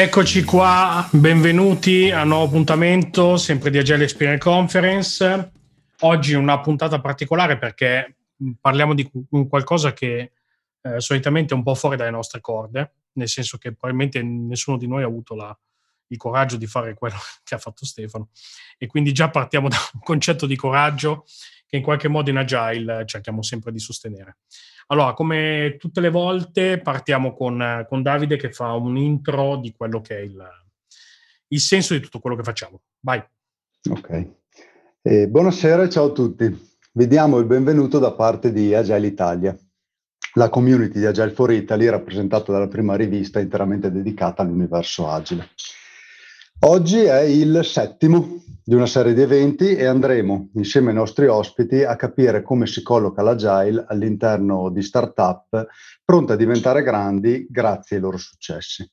[0.00, 5.52] Eccoci qua, benvenuti a un nuovo appuntamento, sempre di Agile Experience Conference.
[6.02, 8.18] Oggi una puntata particolare perché
[8.60, 9.10] parliamo di
[9.48, 10.34] qualcosa che
[10.82, 14.86] eh, solitamente è un po' fuori dalle nostre corde, nel senso che probabilmente nessuno di
[14.86, 15.58] noi ha avuto la,
[16.06, 18.28] il coraggio di fare quello che ha fatto Stefano.
[18.78, 21.24] E quindi già partiamo da un concetto di coraggio
[21.66, 24.36] che in qualche modo in Agile cerchiamo sempre di sostenere.
[24.90, 30.00] Allora, come tutte le volte, partiamo con, con Davide che fa un intro di quello
[30.00, 30.42] che è il,
[31.48, 32.80] il senso di tutto quello che facciamo.
[33.00, 33.22] Vai.
[33.90, 34.28] Ok.
[35.02, 36.76] Eh, buonasera e ciao a tutti.
[36.92, 39.56] Vediamo il benvenuto da parte di Agile Italia,
[40.34, 45.50] la community di Agile for Italy rappresentata dalla prima rivista interamente dedicata all'universo agile.
[46.62, 51.84] Oggi è il settimo di una serie di eventi e andremo insieme ai nostri ospiti
[51.84, 55.66] a capire come si colloca l'agile all'interno di startup
[56.04, 58.84] pronte a diventare grandi grazie ai loro successi.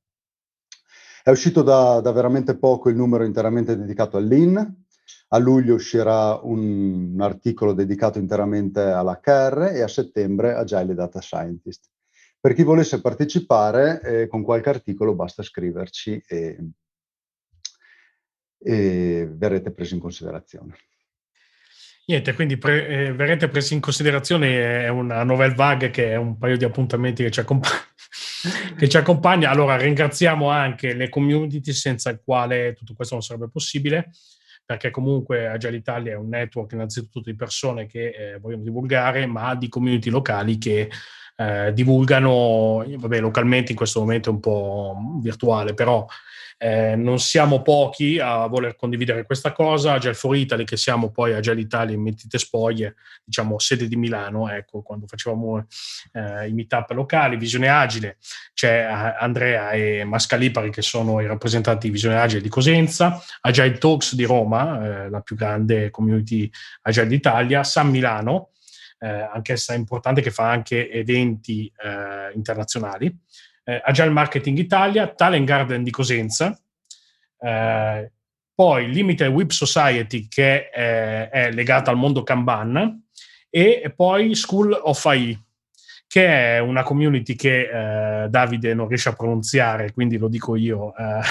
[1.21, 4.82] È uscito da, da veramente poco il numero interamente dedicato all'IN,
[5.29, 11.89] a luglio uscirà un, articolo dedicato interamente all'HR e a settembre Agile Data Scientist.
[12.39, 16.57] Per chi volesse partecipare, eh, con qualche articolo basta scriverci e,
[18.59, 20.75] e verrete presi in considerazione.
[22.05, 26.37] Niente, quindi pre, eh, verrete presi in considerazione è una novel vague che è un
[26.37, 27.65] paio di appuntamenti che ci, accomp-
[28.77, 29.49] che ci accompagna.
[29.49, 34.11] Allora ringraziamo anche le community senza il quale tutto questo non sarebbe possibile
[34.65, 39.55] perché comunque Agile Italia è un network innanzitutto di persone che eh, vogliono divulgare, ma
[39.55, 40.89] di community locali che
[41.35, 46.05] eh, divulgano, vabbè, localmente in questo momento è un po' virtuale, però
[46.63, 49.95] eh, non siamo pochi a voler condividere questa cosa.
[49.95, 54.49] Agile for Italy, che siamo poi Agile Italia in Mettite Spoglie, diciamo sede di Milano,
[54.49, 55.67] ecco, quando facevamo
[56.13, 57.35] eh, i meetup locali.
[57.35, 58.15] Visione Agile,
[58.53, 63.77] c'è eh, Andrea e Mascalipari che sono i rappresentanti di Visione Agile di Cosenza, Agile
[63.77, 66.49] Talks di Roma, eh, la più grande community
[66.83, 68.51] Agile d'Italia, San Milano,
[68.99, 73.13] eh, anch'essa importante che fa anche eventi eh, internazionali
[73.63, 76.59] eh, Agile Marketing Italia, Talent Garden di Cosenza,
[77.39, 78.11] eh,
[78.55, 83.01] poi Limited Web Society che è, è legata al mondo Kanban.
[83.49, 85.39] E poi School of AI
[86.07, 90.95] che è una community che eh, Davide non riesce a pronunziare, quindi lo dico io
[90.95, 91.21] eh,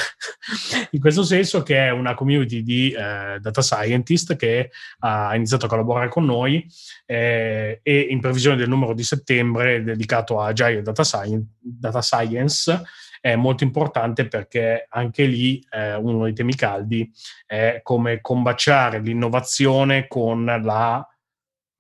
[0.91, 4.71] in questo senso, che è una community di eh, data scientist che
[5.01, 6.67] ha iniziato a collaborare con noi
[7.07, 12.83] eh, e in previsione del numero di settembre dedicato a Agile Data Science, data science
[13.23, 17.09] è molto importante perché anche lì eh, uno dei temi caldi
[17.47, 21.07] è come combaciare l'innovazione con la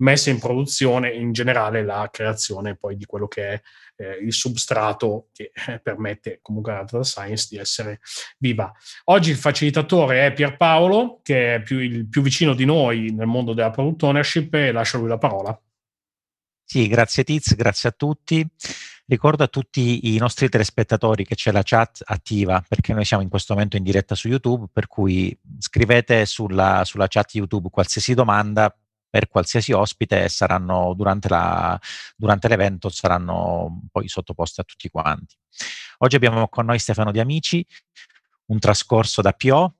[0.03, 3.63] messa in produzione e in generale la creazione poi di quello che è
[3.97, 8.01] eh, il substrato che eh, permette comunque alla data science di essere
[8.39, 8.73] viva.
[9.05, 13.55] Oggi il facilitatore è Pierpaolo, che è più, il più vicino di noi nel mondo
[13.55, 15.59] della product ownership e lascio lui la parola.
[16.65, 18.47] Sì, grazie Tiz, grazie a tutti.
[19.05, 23.29] Ricordo a tutti i nostri telespettatori che c'è la chat attiva perché noi siamo in
[23.29, 28.75] questo momento in diretta su YouTube, per cui scrivete sulla, sulla chat YouTube qualsiasi domanda
[29.13, 31.79] per qualsiasi ospite saranno durante, la,
[32.17, 35.37] durante l'evento saranno poi sottoposti a tutti quanti.
[35.99, 37.63] Oggi abbiamo con noi Stefano Di Amici,
[38.47, 39.75] un trascorso da PO,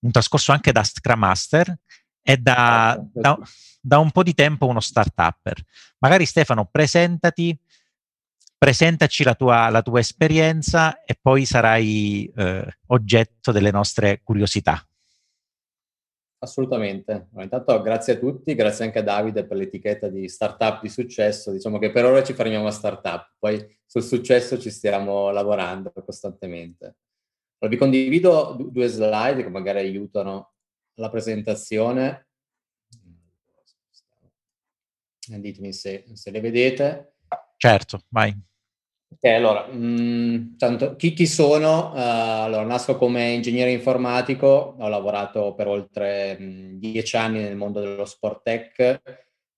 [0.00, 1.78] un trascorso anche da Scrum Master
[2.20, 3.38] e da, da,
[3.80, 5.62] da un po' di tempo uno start-upper.
[5.98, 7.56] Magari Stefano, presentati,
[8.58, 14.84] presentaci la tua, la tua esperienza e poi sarai eh, oggetto delle nostre curiosità.
[16.42, 17.28] Assolutamente.
[17.36, 21.52] intanto grazie a tutti, grazie anche a Davide per l'etichetta di startup di successo.
[21.52, 26.96] Diciamo che per ora ci fermiamo a startup, poi sul successo ci stiamo lavorando costantemente.
[27.58, 30.54] Allora, vi condivido due slide che magari aiutano
[30.94, 32.26] la presentazione.
[35.24, 37.18] Ditemi se, se le vedete.
[37.56, 38.36] Certo, vai.
[39.12, 41.92] Ok, allora, mh, mm, tanto, chi, chi sono?
[41.92, 41.96] Uh,
[42.44, 47.80] allora, nasco come ingegnere informatico, ho lavorato per oltre mh, mm, dieci anni nel mondo
[47.80, 49.02] dello sport tech,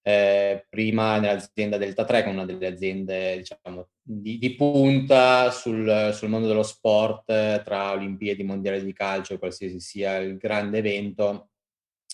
[0.03, 6.11] eh, prima nell'azienda Delta 3, che è una delle aziende diciamo, di, di punta sul,
[6.12, 11.51] sul, mondo dello sport, eh, tra Olimpiadi, Mondiali di calcio, qualsiasi sia il grande evento,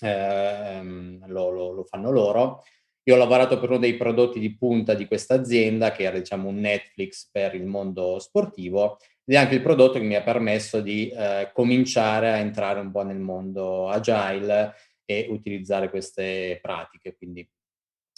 [0.03, 0.83] eh,
[1.27, 2.63] lo, lo, lo fanno loro.
[3.11, 6.49] Io ho lavorato per uno dei prodotti di punta di questa azienda, che era diciamo
[6.49, 10.81] un Netflix per il mondo sportivo, ed è anche il prodotto che mi ha permesso
[10.81, 14.75] di eh, cominciare a entrare un po' nel mondo agile
[15.05, 17.17] e utilizzare queste pratiche.
[17.17, 17.45] Quindi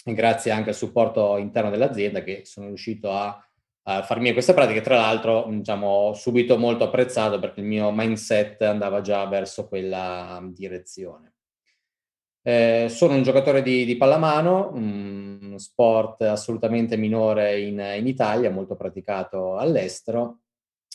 [0.05, 3.43] grazie anche al supporto interno dell'azienda che sono riuscito a,
[3.85, 9.01] a farmi queste pratiche, tra l'altro diciamo subito molto apprezzato perché il mio mindset andava
[9.01, 11.33] già verso quella direzione.
[12.45, 18.75] Eh, sono un giocatore di, di pallamano, uno sport assolutamente minore in, in, Italia, molto
[18.75, 20.41] praticato all'estero.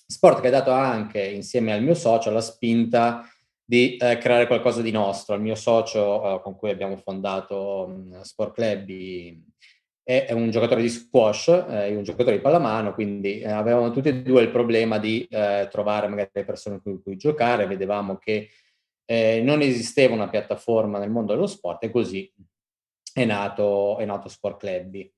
[0.05, 3.25] Sport che ha dato anche, insieme al mio socio, la spinta
[3.63, 5.35] di eh, creare qualcosa di nostro.
[5.35, 8.89] Il mio socio eh, con cui abbiamo fondato um, Sport Club
[10.03, 14.07] è, è, un giocatore di squash e un giocatore di pallamano, quindi eh, avevamo tutti
[14.07, 17.67] e due il problema di eh, trovare magari le persone con cui giocare.
[17.67, 18.49] Vedevamo che
[19.09, 22.29] eh, non esisteva una piattaforma nel mondo dello sport e così
[23.13, 25.09] è nato, è nato Sport Club.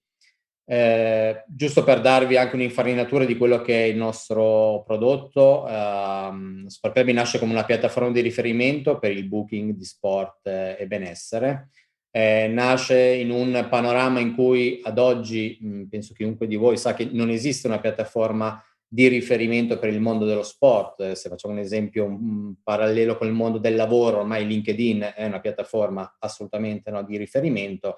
[0.72, 6.94] Eh, giusto per darvi anche un'infarinatura di quello che è il nostro prodotto, ehm, Sport
[6.94, 11.70] Club nasce come una piattaforma di riferimento per il booking di sport eh, e benessere.
[12.12, 16.94] Eh, nasce in un panorama in cui ad oggi, mh, penso chiunque di voi sa
[16.94, 21.12] che non esiste una piattaforma di riferimento per il mondo dello sport.
[21.12, 25.40] Se facciamo un esempio un parallelo con il mondo del lavoro, ormai LinkedIn è una
[25.40, 27.98] piattaforma assolutamente no, di riferimento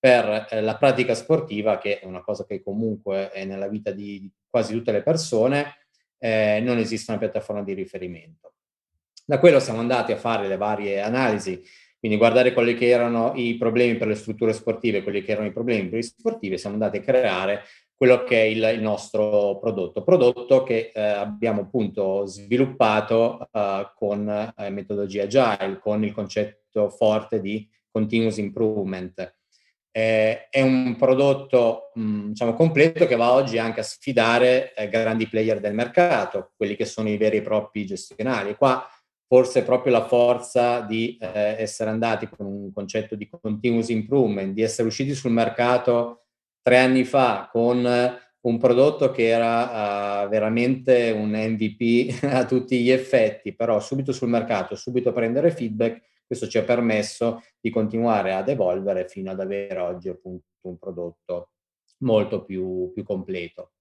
[0.00, 4.28] per eh, la pratica sportiva, che è una cosa che comunque è nella vita di
[4.50, 5.76] quasi tutte le persone,
[6.18, 8.54] eh, non esiste una piattaforma di riferimento.
[9.24, 11.62] Da quello siamo andati a fare le varie analisi,
[12.00, 15.52] quindi guardare quelli che erano i problemi per le strutture sportive, quelli che erano i
[15.52, 17.62] problemi per gli sportivi, siamo andati a creare
[18.02, 24.52] quello che è il, il nostro prodotto, prodotto che eh, abbiamo appunto sviluppato eh, con
[24.56, 29.36] eh, metodologia agile, con il concetto forte di continuous improvement.
[29.92, 35.28] Eh, è un prodotto mh, diciamo completo che va oggi anche a sfidare eh, grandi
[35.28, 38.56] player del mercato, quelli che sono i veri e propri gestionali.
[38.56, 38.84] Qua
[39.28, 44.62] forse proprio la forza di eh, essere andati con un concetto di continuous improvement, di
[44.62, 46.21] essere usciti sul mercato
[46.62, 47.84] tre anni fa con
[48.42, 54.28] un prodotto che era uh, veramente un MVP a tutti gli effetti, però subito sul
[54.28, 59.78] mercato, subito prendere feedback, questo ci ha permesso di continuare ad evolvere fino ad avere
[59.78, 61.50] oggi appunto un prodotto
[61.98, 63.72] molto più, più completo.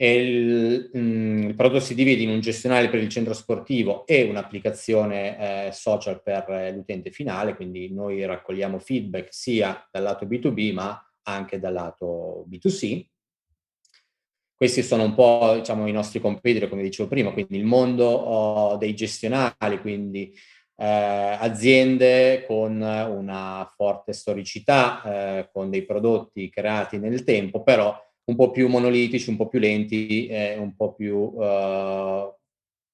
[0.00, 5.66] Il, mm, il, prodotto si divide in un gestionale per il centro sportivo e un'applicazione
[5.66, 11.58] eh, social per l'utente finale, quindi noi raccogliamo feedback sia dal lato B2B ma anche
[11.58, 13.06] dal lato B2C.
[14.54, 18.76] Questi sono un po' diciamo, i nostri competitor, come dicevo prima, quindi il mondo oh,
[18.76, 20.34] dei gestionali, quindi
[20.76, 28.34] eh, aziende con una forte storicità, eh, con dei prodotti creati nel tempo, però un
[28.34, 31.36] po' più monolitici, un po' più lenti, eh, un po' più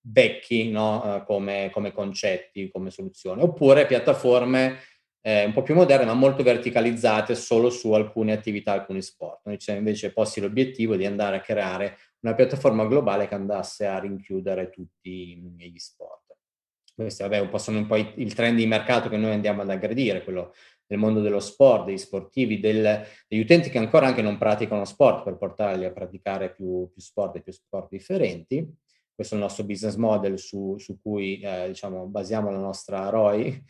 [0.07, 1.25] vecchi no?
[1.27, 4.77] come, come concetti, come soluzioni, oppure piattaforme
[5.27, 9.41] eh, un po' più moderne, ma molto verticalizzate solo su alcune attività, alcuni sport.
[9.45, 13.87] Noi ci siamo invece posti l'obiettivo di andare a creare una piattaforma globale che andasse
[13.87, 16.37] a rinchiudere tutti gli sport.
[16.95, 19.71] Questi vabbè, un po' sono un po' il trend di mercato che noi andiamo ad
[19.71, 20.53] aggredire, quello
[20.87, 25.25] del mondo dello sport, degli sportivi, del, degli utenti che ancora anche non praticano sport
[25.25, 28.71] per portarli a praticare più, più sport e più sport differenti.
[29.15, 33.65] Questo è il nostro business model su, su cui eh, diciamo, basiamo la nostra ROI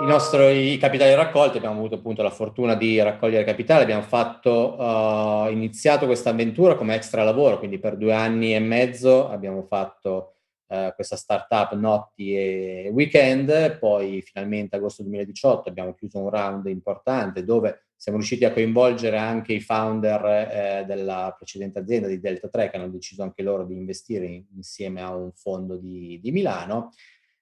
[0.00, 5.50] i nostri capitali raccolti, abbiamo avuto appunto la fortuna di raccogliere capitale, abbiamo fatto, uh,
[5.50, 10.34] iniziato questa avventura come extra lavoro, quindi per due anni e mezzo abbiamo fatto
[10.68, 17.44] uh, questa startup notti e weekend, poi finalmente agosto 2018 abbiamo chiuso un round importante
[17.44, 22.70] dove siamo riusciti a coinvolgere anche i founder eh, della precedente azienda di Delta 3
[22.70, 26.92] che hanno deciso anche loro di investire in, insieme a un fondo di, di Milano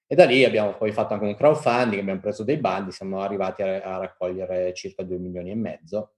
[0.07, 3.61] e da lì abbiamo poi fatto anche un crowdfunding, abbiamo preso dei bandi, siamo arrivati
[3.61, 6.13] a, a raccogliere circa 2 milioni e mezzo,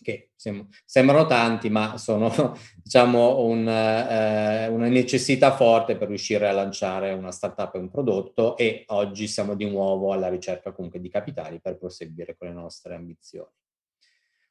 [0.00, 2.30] che sem- sembrano tanti, ma sono
[2.80, 8.56] diciamo un, eh, una necessità forte per riuscire a lanciare una startup e un prodotto
[8.56, 12.94] e oggi siamo di nuovo alla ricerca comunque di capitali per proseguire con le nostre
[12.94, 13.50] ambizioni.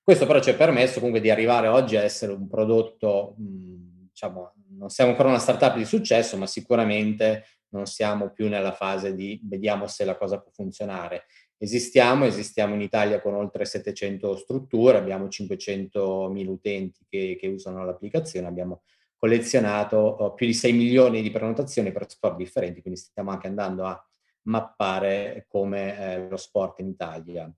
[0.04, 4.54] Questo però ci ha permesso comunque di arrivare oggi a essere un prodotto, mh, diciamo,
[4.78, 9.40] non siamo ancora una startup di successo, ma sicuramente non siamo più nella fase di
[9.44, 11.26] vediamo se la cosa può funzionare.
[11.58, 18.48] Esistiamo, esistiamo in Italia con oltre 700 strutture, abbiamo 500.000 utenti che, che usano l'applicazione,
[18.48, 18.84] abbiamo
[19.18, 23.86] collezionato oh, più di 6 milioni di prenotazioni per sport differenti, quindi stiamo anche andando
[23.86, 24.06] a
[24.44, 27.52] mappare come eh, lo sport in Italia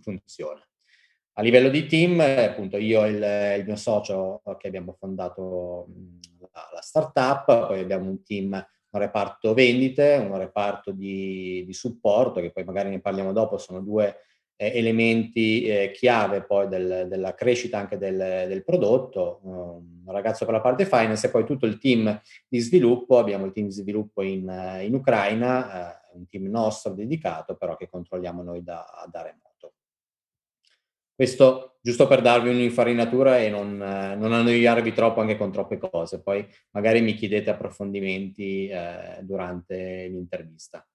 [0.00, 0.60] funziona.
[1.34, 5.86] A livello di team, appunto, io e il, il, mio socio che abbiamo fondato
[6.38, 12.40] la, la startup, poi abbiamo un team un reparto vendite, un reparto di, di, supporto,
[12.40, 14.16] che poi magari ne parliamo dopo, sono due
[14.56, 20.54] eh, elementi eh, chiave poi del, della crescita anche del, del prodotto, un ragazzo per
[20.54, 24.22] la parte finance e poi tutto il team di sviluppo, abbiamo il team di sviluppo
[24.22, 29.51] in, in Ucraina, eh, un team nostro dedicato però che controlliamo noi da, da remoto.
[31.14, 36.22] Questo giusto per darvi un'infarinatura e non, eh, non annoiarvi troppo anche con troppe cose.
[36.22, 40.86] Poi magari mi chiedete approfondimenti eh, durante l'intervista.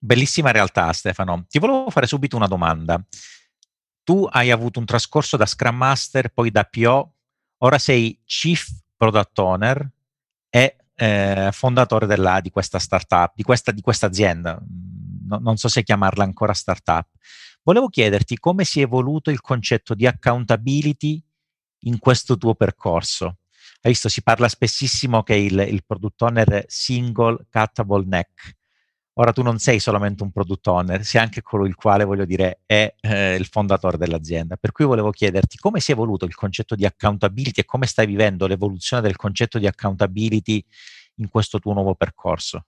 [0.00, 1.46] Bellissima realtà, Stefano.
[1.48, 3.02] Ti volevo fare subito una domanda.
[4.04, 7.14] Tu hai avuto un trascorso da Scrum Master, poi da PO,
[7.58, 8.64] ora sei Chief
[8.96, 9.90] Product Owner
[10.48, 14.58] e eh, fondatore della, di questa startup, di questa, di questa azienda
[15.28, 17.08] no, non so se chiamarla ancora startup.
[17.62, 21.22] Volevo chiederti come si è evoluto il concetto di accountability
[21.80, 23.38] in questo tuo percorso.
[23.80, 28.56] Hai visto, si parla spessissimo che il, il product owner single cuttable neck.
[29.20, 32.60] Ora tu non sei solamente un product owner, sei anche colui il quale, voglio dire,
[32.66, 34.56] è eh, il fondatore dell'azienda.
[34.56, 38.06] Per cui volevo chiederti come si è evoluto il concetto di accountability e come stai
[38.06, 40.64] vivendo l'evoluzione del concetto di accountability
[41.16, 42.64] in questo tuo nuovo percorso.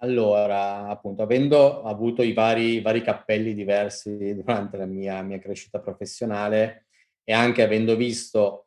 [0.00, 6.86] Allora, appunto, avendo avuto i vari, vari cappelli diversi durante la mia, mia, crescita professionale
[7.24, 8.66] e anche avendo visto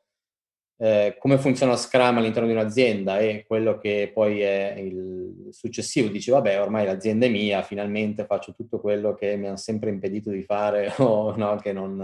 [0.77, 6.31] eh, come funziona Scrum all'interno di un'azienda e quello che poi è il successivo, dici
[6.31, 10.43] vabbè ormai l'azienda è mia, finalmente faccio tutto quello che mi hanno sempre impedito di
[10.43, 12.01] fare o no, che non,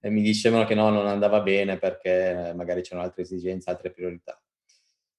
[0.00, 4.40] eh, mi dicevano che no, non andava bene perché magari c'erano altre esigenze, altre priorità.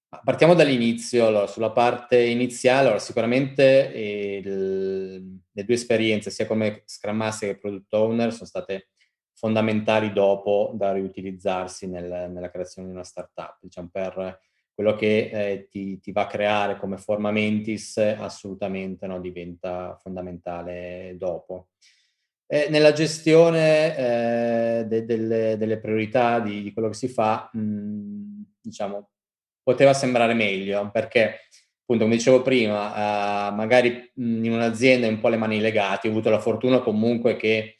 [0.09, 3.91] Partiamo dall'inizio, allora, sulla parte iniziale, allora, sicuramente
[4.41, 8.87] il, le due esperienze, sia come Scrum Master che Product Owner, sono state
[9.33, 14.39] fondamentali dopo da riutilizzarsi nel, nella creazione di una startup, diciamo, per
[14.73, 21.15] quello che eh, ti, ti, va a creare come forma mentis assolutamente no, diventa fondamentale
[21.17, 21.69] dopo.
[22.45, 28.41] Eh, nella gestione eh, de, delle, delle, priorità di, di, quello che si fa, mh,
[28.61, 29.09] diciamo,
[29.67, 31.41] poteva sembrare meglio perché
[31.81, 36.29] appunto come dicevo prima uh, magari in un'azienda un po' le mani legate ho avuto
[36.29, 37.75] la fortuna comunque che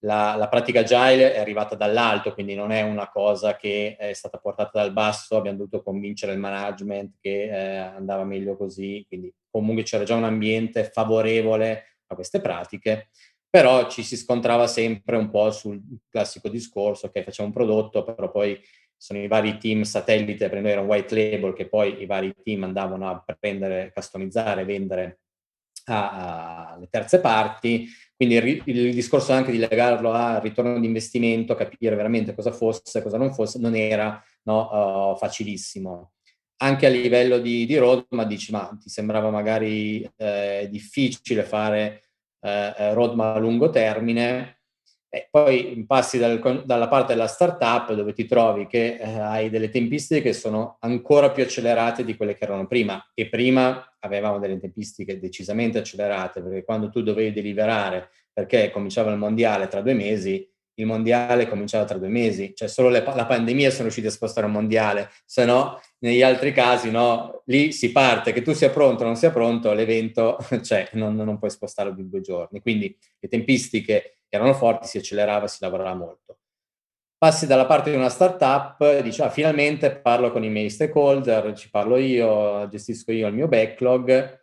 [0.00, 4.38] la, la, pratica agile è arrivata dall'alto quindi non è una cosa che è stata
[4.38, 9.84] portata dal basso abbiamo dovuto convincere il management che eh, andava meglio così quindi comunque
[9.84, 13.10] c'era già un ambiente favorevole a queste pratiche
[13.48, 18.28] però ci si scontrava sempre un po' sul classico discorso che facciamo un prodotto però
[18.28, 18.60] poi
[19.02, 22.32] sono i vari team satellite, per noi era un white label che poi i vari
[22.40, 25.18] team andavano a prendere, customizzare, vendere
[25.86, 31.96] alle terze parti, quindi il, il, discorso anche di legarlo al ritorno di investimento, capire
[31.96, 36.12] veramente cosa fosse, cosa non fosse, non era no, uh, facilissimo.
[36.58, 42.04] Anche a livello di, di roadmap dici, ma ti sembrava magari eh, difficile fare
[42.40, 44.61] eh, roadmap a lungo termine,
[45.14, 49.68] e poi passi dal, dalla parte della startup dove ti trovi che eh, hai delle
[49.68, 53.10] tempistiche che sono ancora più accelerate di quelle che erano prima.
[53.12, 59.18] E prima avevamo delle tempistiche decisamente accelerate, perché quando tu dovevi deliberare perché cominciava il
[59.18, 63.68] mondiale tra due mesi, il mondiale cominciava tra due mesi, cioè solo le, la pandemia
[63.68, 68.32] sono riusciti a spostare un mondiale, se no negli altri casi no, lì si parte,
[68.32, 72.08] che tu sia pronto o non sia pronto, l'evento cioè, non, non puoi spostarlo di
[72.08, 76.38] due giorni, quindi le tempistiche erano forti, si accelerava, si lavorava molto.
[77.18, 81.70] Passi dalla parte di una startup, dici ah, finalmente parlo con i miei stakeholder, ci
[81.70, 84.40] parlo io, gestisco io il mio backlog,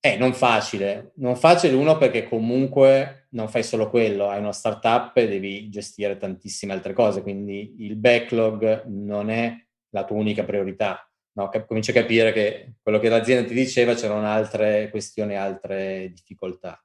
[0.00, 5.16] è non facile, non facile uno perché comunque non fai solo quello, hai una startup
[5.16, 9.56] e devi gestire tantissime altre cose, quindi il backlog non è
[9.90, 11.02] la tua unica priorità.
[11.32, 16.82] No, cominci a capire che quello che l'azienda ti diceva c'erano altre questioni, altre difficoltà.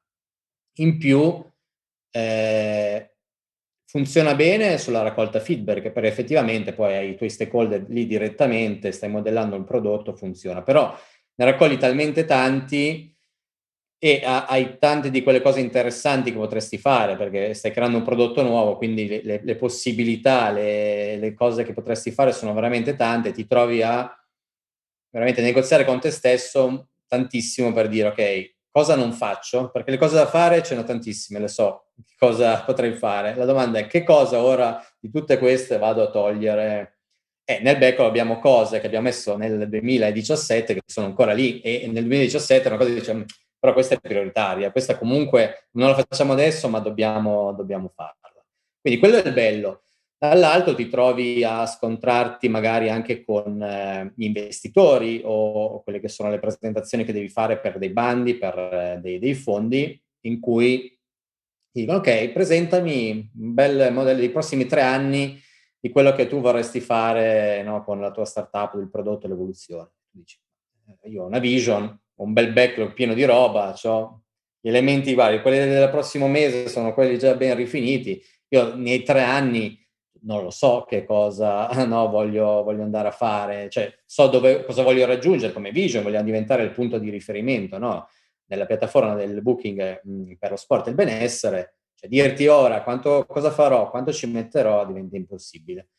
[0.77, 1.43] In più,
[2.13, 3.15] eh,
[3.85, 9.09] funziona bene sulla raccolta feedback, perché effettivamente poi hai i tuoi stakeholder lì direttamente, stai
[9.09, 10.61] modellando il prodotto, funziona.
[10.61, 10.95] Però
[11.35, 13.11] ne raccogli talmente tanti
[13.97, 18.43] e hai tante di quelle cose interessanti che potresti fare perché stai creando un prodotto
[18.43, 23.31] nuovo, quindi le, le, le possibilità, le, le, cose che potresti fare sono veramente tante,
[23.31, 24.11] ti trovi a
[25.09, 29.69] veramente negoziare con te stesso tantissimo per dire ok, cosa non faccio?
[29.69, 33.35] Perché le cose da fare ce ne ho tantissime, le so, cosa potrei fare.
[33.35, 36.97] La domanda è che cosa ora di tutte queste vado a togliere
[37.45, 41.87] eh, nel backlog abbiamo cose che abbiamo messo nel 2017 che sono ancora lì e
[41.91, 43.25] nel 2017 è una cosa che diciamo,
[43.59, 48.31] però questa è prioritaria, questa comunque non la facciamo adesso ma dobbiamo, dobbiamo farla.
[48.81, 49.83] Quindi quello è il bello.
[50.23, 56.29] Dall'altro ti trovi a scontrarti magari anche con eh, gli investitori o, quelle che sono
[56.29, 60.97] le presentazioni che devi fare per dei bandi, per eh, dei, dei fondi, in cui
[61.69, 65.37] ti dicono ok, presentami un bel modello dei prossimi tre anni
[65.77, 69.89] di quello che tu vorresti fare no, con la tua startup, il prodotto, l'evoluzione.
[70.09, 70.39] Dici,
[71.01, 74.21] eh, io ho una vision, ho un bel backlog pieno di roba, ho
[74.61, 78.23] gli elementi vari, quelli del prossimo mese sono quelli già ben rifiniti.
[78.47, 79.81] Io nei tre anni
[80.23, 84.83] non lo so che cosa no, voglio, voglio, andare a fare, cioè so dove, cosa
[84.83, 88.07] voglio raggiungere come vision, vogliamo diventare il punto di riferimento no?
[88.45, 92.83] nella piattaforma del booking mh, mm, per lo sport e il benessere cioè, dirti ora
[92.83, 95.89] quanto, cosa farò, quanto ci metterò diventa impossibile.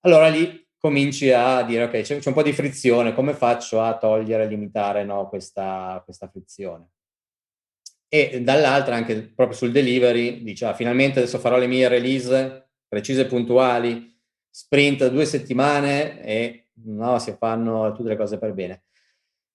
[0.00, 3.98] Allora lì cominci a dire, ok, c'è, c'è un po' di frizione, come faccio a
[3.98, 6.90] togliere, limitare no, questa, questa frizione?
[8.08, 13.20] E dall'altra anche proprio sul delivery, dice, ah, finalmente adesso farò le mie release precise
[13.20, 14.12] e puntuali,
[14.50, 18.82] sprint due settimane e no, si fanno tutte le cose per bene.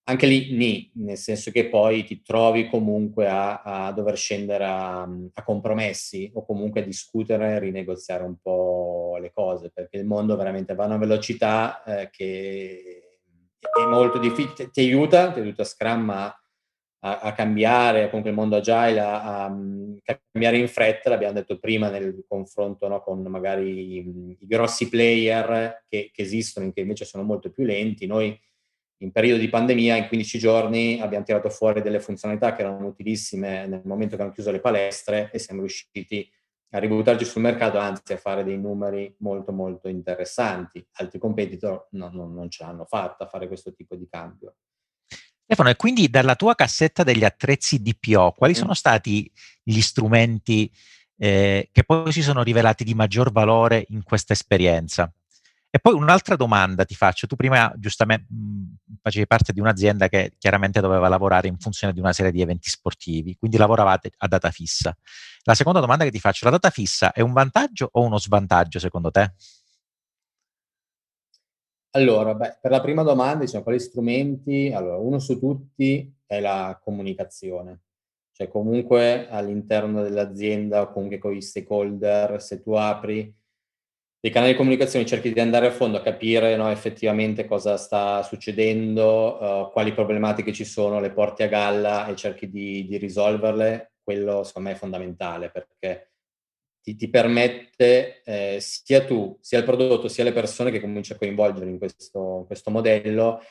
[0.07, 5.01] Anche lì ni, nel senso che poi ti trovi comunque a, a dover scendere a,
[5.01, 10.75] a, compromessi o comunque a discutere rinegoziare un po' le cose, perché il mondo veramente
[10.75, 13.17] va a una velocità eh, che
[13.59, 16.33] è molto difficile, ti aiuta, ti aiuta Scrum
[17.05, 19.55] a, a, cambiare, comunque il mondo agile, a,
[20.31, 25.83] cambiare in fretta, l'abbiamo detto prima nel confronto no, con magari i, i grossi player
[25.87, 28.07] che, che esistono, che invece sono molto più lenti.
[28.07, 28.37] Noi
[28.99, 33.67] in periodo di pandemia, in 15 giorni, abbiamo tirato fuori delle funzionalità che erano utilissime
[33.67, 36.27] nel momento che hanno chiuso le palestre e siamo riusciti
[36.71, 40.83] a ributtarci sul mercato, anzi a fare dei numeri molto molto interessanti.
[40.93, 44.55] Altri competitor no, no, non ce l'hanno fatta a fare questo tipo di cambio.
[45.45, 48.55] Stefano, e quindi dalla tua cassetta degli attrezzi DPO, quali mm.
[48.55, 49.31] sono stati
[49.61, 50.71] gli strumenti
[51.17, 55.11] eh, che poi si sono rivelati di maggior valore in questa esperienza?
[55.69, 57.27] E poi un'altra domanda ti faccio.
[57.27, 61.99] Tu prima giustamente mh, facevi parte di un'azienda che chiaramente doveva lavorare in funzione di
[61.99, 64.95] una serie di eventi sportivi, quindi lavoravate a data fissa.
[65.43, 68.79] La seconda domanda che ti faccio, la data fissa è un vantaggio o uno svantaggio
[68.79, 69.33] secondo te?
[71.95, 74.69] Allora, beh, per la prima domanda, diciamo, quali strumenti?
[74.73, 77.83] Allora, uno su tutti è la comunicazione.
[78.33, 83.33] Cioè, comunque all'interno dell'azienda o comunque con i stakeholder, se tu apri
[84.19, 88.23] dei canali di comunicazione cerchi di andare a fondo a capire no, effettivamente cosa sta
[88.23, 93.93] succedendo, uh, quali problematiche ci sono, le porti a galla e cerchi di, di risolverle,
[94.03, 96.14] quello secondo me è fondamentale perché
[96.85, 101.17] ti, ti permette eh, sia tu, sia il prodotto, sia le persone che cominci a
[101.17, 103.41] coinvolgere in questo, questo modello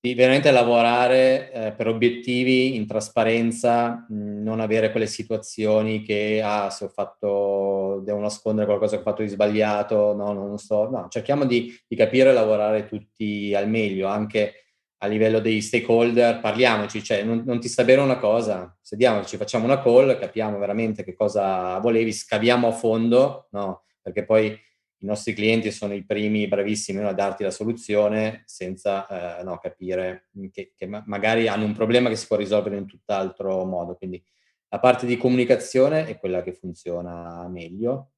[0.00, 6.70] di veramente lavorare eh, per obiettivi in trasparenza, mh, non avere quelle situazioni che, ah,
[6.70, 11.08] se ho fatto, devo nascondere qualcosa che ho fatto di sbagliato, no, non sto, no,
[11.10, 14.67] cerchiamo di, di capire e lavorare tutti al meglio, anche
[14.98, 19.64] a livello dei stakeholder, parliamoci, cioè non, non ti sta bene una cosa, sediamoci, facciamo
[19.64, 24.58] una call, capiamo veramente che cosa volevi, scaviamo a fondo, no, perché poi
[25.00, 29.58] i nostri clienti sono i primi bravissimi no, a darti la soluzione senza eh, no,
[29.58, 33.94] capire che, che ma- magari hanno un problema che si può risolvere in tutt'altro modo.
[33.94, 34.22] Quindi
[34.70, 38.10] la parte di comunicazione è quella che funziona meglio.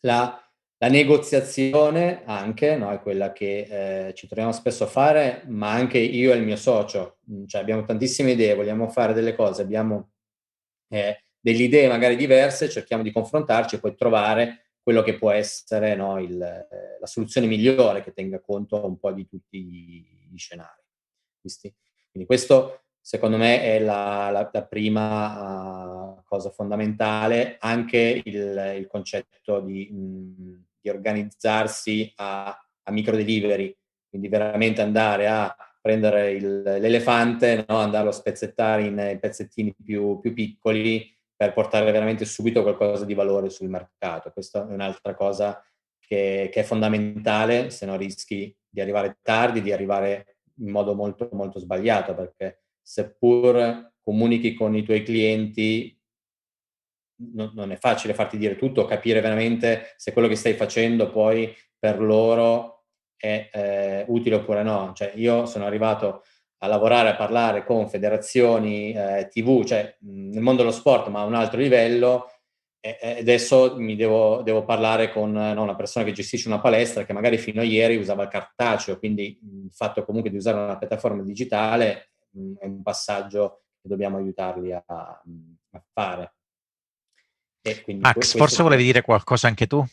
[0.00, 0.36] La,
[0.82, 5.98] la negoziazione anche no, è quella che eh, ci troviamo spesso a fare, ma anche
[5.98, 10.12] io e il mio socio, mm, cioè abbiamo tantissime idee, vogliamo fare delle cose, abbiamo
[10.88, 15.94] eh, delle idee magari diverse, cerchiamo di confrontarci e poi trovare quello che può essere
[15.94, 20.82] no, il, la soluzione migliore che tenga conto un po' di tutti gli scenari.
[22.10, 28.86] Quindi questo secondo me è la, la, la prima uh, cosa fondamentale, anche il, il
[28.86, 33.76] concetto di, mh, di, organizzarsi a, a micro delivery,
[34.08, 37.76] quindi veramente andare a prendere il, l'elefante, no?
[37.76, 43.14] andarlo a spezzettare in, in pezzettini più, più piccoli per portare veramente subito qualcosa di
[43.14, 44.30] valore sul mercato.
[44.30, 45.62] Questa è un'altra cosa
[45.98, 51.30] che, che, è fondamentale, se no rischi di arrivare tardi, di arrivare in modo molto,
[51.32, 55.98] molto sbagliato, perché seppur comunichi con i tuoi clienti,
[57.34, 61.54] no, non è facile farti dire tutto, capire veramente se quello che stai facendo poi
[61.78, 62.84] per loro
[63.16, 64.92] è eh, utile oppure no.
[64.94, 66.22] Cioè, io sono arrivato
[66.62, 71.24] a lavorare, a parlare con federazioni eh, TV, cioè nel mondo dello sport, ma a
[71.24, 72.30] un altro livello,
[72.80, 77.04] e, e adesso mi devo, devo parlare con no, una persona che gestisce una palestra
[77.04, 80.78] che magari fino a ieri usava il cartaceo, quindi il fatto comunque di usare una
[80.78, 86.34] piattaforma digitale mh, è un passaggio che dobbiamo aiutarli a, a fare.
[87.98, 89.84] Max, forse volevi dire qualcosa anche tu?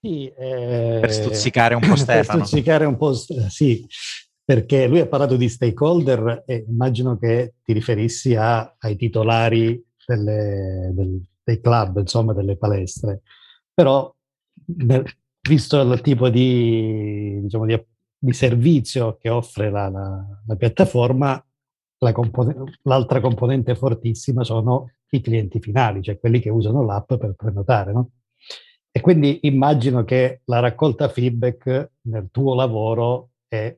[0.00, 2.38] Sì, eh, per stuzzicare un po' Stefano.
[2.38, 3.86] Per stuzzicare un po', sì
[4.44, 10.92] perché lui ha parlato di stakeholder e immagino che ti riferissi a, ai titolari delle,
[10.92, 13.22] del, dei club, insomma, delle palestre.
[13.72, 14.14] Però,
[15.48, 17.82] visto il tipo di, diciamo, di,
[18.18, 21.42] di servizio che offre la, la, la piattaforma,
[22.04, 27.34] la compon- l'altra componente fortissima sono i clienti finali, cioè quelli che usano l'app per
[27.34, 28.10] prenotare, no?
[28.90, 33.76] E quindi immagino che la raccolta feedback nel tuo lavoro è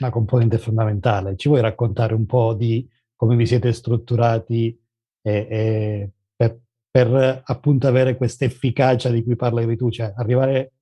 [0.00, 1.36] una componente fondamentale.
[1.36, 4.78] Ci vuoi raccontare un po' di come vi siete strutturati
[5.20, 10.74] e, e per, per, appunto avere questa efficacia di cui parlavi tu, cioè arrivare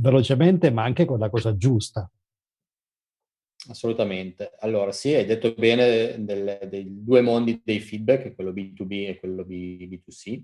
[0.00, 2.10] velocemente ma anche con la cosa giusta?
[3.68, 4.52] Assolutamente.
[4.58, 9.44] Allora, sì, hai detto bene del, dei due mondi dei feedback, quello B2B e quello
[9.44, 10.42] B, 2 c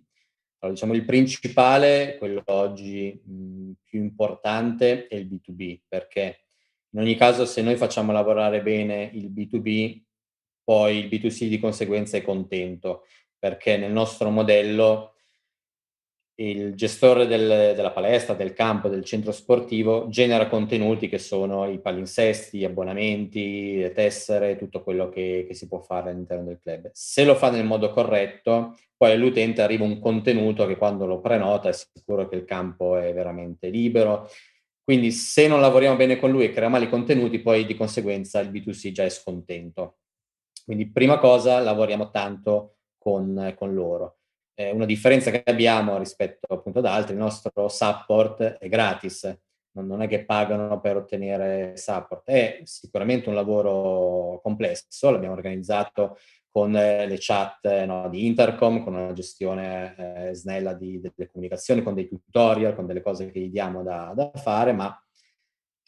[0.58, 6.44] Allora, diciamo il principale, quello oggi mh, più importante, è il B2B, perché
[6.90, 10.00] in ogni caso, se noi facciamo lavorare bene il B2B,
[10.62, 13.04] poi il B2C di conseguenza è contento,
[13.36, 15.14] perché nel nostro modello
[16.40, 21.80] il gestore del, della palestra, del campo, del centro sportivo genera contenuti che sono i
[21.80, 26.90] palinsesti, gli abbonamenti, le tessere, tutto quello che, che, si può fare all'interno del club.
[26.92, 31.70] Se lo fa nel modo corretto, poi all'utente arriva un contenuto che quando lo prenota
[31.70, 34.28] è sicuro che il campo è veramente libero,
[34.84, 38.38] quindi se non lavoriamo bene con lui e creiamo male i contenuti, poi di conseguenza
[38.38, 39.98] il B2C già è scontento.
[40.64, 44.17] Quindi prima cosa, lavoriamo tanto con, con loro.
[44.60, 49.22] Eh, una differenza che abbiamo rispetto appunto ad altri, il nostro support è gratis,
[49.76, 56.16] non, non è che pagano per ottenere support, è sicuramente un lavoro complesso, l'abbiamo organizzato
[56.50, 59.94] con eh, le chat eh, no, di Intercom, con una gestione
[60.30, 64.12] eh, snella di, delle comunicazioni, con dei tutorial, con delle cose che gli diamo da,
[64.12, 64.92] da, fare, ma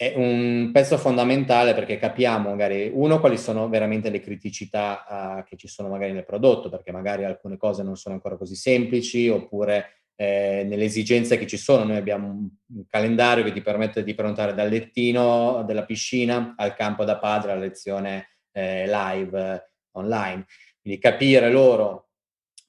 [0.01, 5.59] è un pezzo fondamentale perché capiamo magari, uno, quali sono veramente le criticità uh, che
[5.59, 10.05] ci sono magari nel prodotto, perché magari alcune cose non sono ancora così semplici, oppure
[10.17, 11.85] eh, nelle esigenze che ci sono.
[11.85, 17.05] Noi abbiamo un, calendario che ti permette di prenotare dal lettino della piscina al campo
[17.05, 20.47] da padre, alla lezione eh, live online.
[20.81, 22.09] Quindi capire loro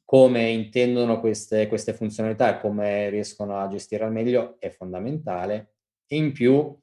[0.03, 5.75] come intendono queste, queste funzionalità e come riescono a gestire al meglio è fondamentale.
[6.07, 6.77] In più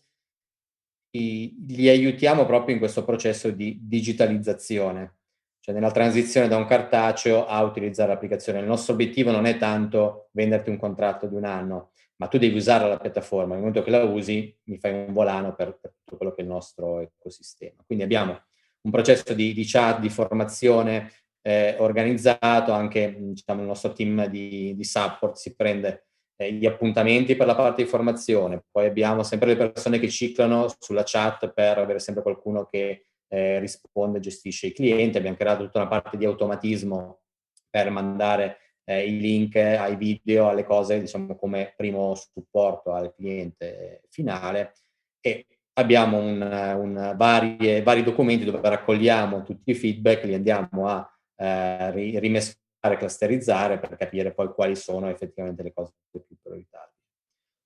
[1.11, 5.17] li aiutiamo proprio in questo processo di digitalizzazione,
[5.61, 8.61] cioè nella transizione da un cartaceo a utilizzare l'applicazione.
[8.61, 12.57] Il nostro obiettivo non è tanto venderti un contratto di un anno, ma tu devi
[12.57, 13.55] usare la piattaforma.
[13.55, 16.45] Nel momento che la usi, mi fai un volano per, per tutto quello che è
[16.45, 17.83] il nostro ecosistema.
[17.87, 18.41] Quindi abbiamo
[18.83, 24.75] un processo di, di chat, di formazione eh, organizzato, anche diciamo, il nostro team di,
[24.75, 26.08] di support si prende
[26.39, 31.03] gli appuntamenti per la parte di formazione, poi abbiamo sempre le persone che ciclano sulla
[31.05, 35.89] chat per avere sempre qualcuno che eh, risponde, gestisce i clienti, abbiamo creato tutta una
[35.89, 37.21] parte di automatismo
[37.69, 44.03] per mandare eh, i link ai video, alle cose, diciamo come primo supporto al cliente
[44.09, 44.73] finale.
[45.21, 51.07] E abbiamo un, un varie, vari documenti dove raccogliamo tutti i feedback, li andiamo a
[51.37, 56.95] eh, rimescolare, clusterizzare per capire poi quali sono effettivamente le cose più prioritarie.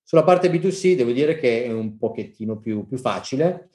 [0.03, 3.69] Sulla parte B2C devo dire che è un pochettino più, più facile,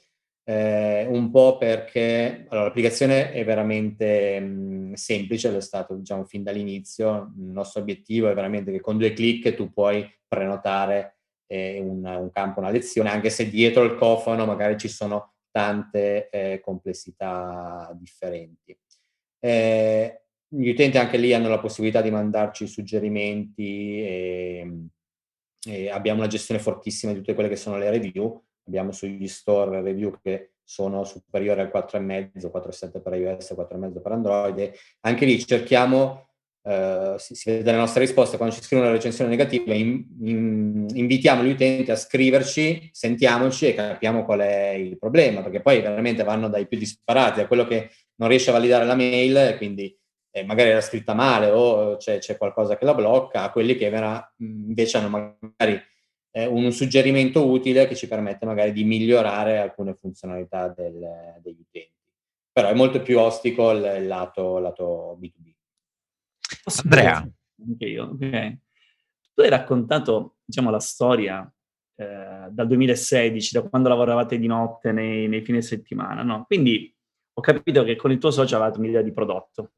[0.49, 6.43] eh, un po' perché allora, l'applicazione è veramente mh, semplice, lo è stato diciamo fin
[6.43, 7.33] dall'inizio.
[7.37, 12.31] Il nostro obiettivo è veramente che con due clic tu puoi prenotare eh, un, un,
[12.31, 18.77] campo, una lezione, anche se dietro il cofano magari ci sono tante eh, complessità differenti.
[19.39, 24.87] Eh, gli utenti anche lì hanno la possibilità di mandarci suggerimenti e,
[25.67, 28.43] e abbiamo una gestione fortissima di tutte quelle che sono le review.
[28.67, 34.71] Abbiamo sugli store review che sono superiori al 4,5, 4,7 per iOS, 4,5 per Android.
[35.01, 36.25] Anche lì cerchiamo
[36.61, 40.87] Uh, si, si, vede dalle nostre risposte quando ci scrivono una recensione negativa, in, in,
[40.93, 46.23] invitiamo gli utenti a scriverci, sentiamoci e capiamo qual è il problema, perché poi veramente
[46.23, 49.97] vanno dai più disparati, a quello che non riesce a validare la mail, quindi
[50.31, 53.89] eh, magari era scritta male o c'è, c'è, qualcosa che la blocca, a quelli che
[53.89, 55.81] vera, invece hanno magari
[56.31, 61.97] eh, un suggerimento utile che ci permette magari di migliorare alcune funzionalità del, degli utenti.
[62.51, 65.53] Però è molto più ostico il, il lato, lato B2B.
[66.83, 67.27] Andrea.
[67.67, 68.57] Anche io, ok.
[69.33, 71.51] Tu hai raccontato, diciamo, la storia
[71.95, 76.45] eh, dal 2016, da quando lavoravate di notte nei, nei fine settimana, no?
[76.45, 76.93] Quindi
[77.33, 79.71] ho capito che con il tuo socio avevate un'idea di prodotto.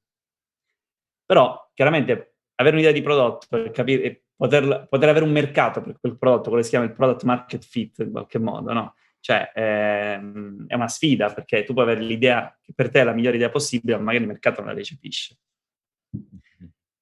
[1.32, 6.18] Però, chiaramente, avere un'idea di prodotto e capire, poter, poter, avere un mercato per quel
[6.18, 8.96] prodotto, quello che si chiama il product market fit in qualche modo, no?
[9.22, 13.14] Cioè, ehm, è una sfida perché tu puoi avere l'idea che per te è la
[13.14, 15.38] migliore idea possibile, ma magari il mercato non la recepisce.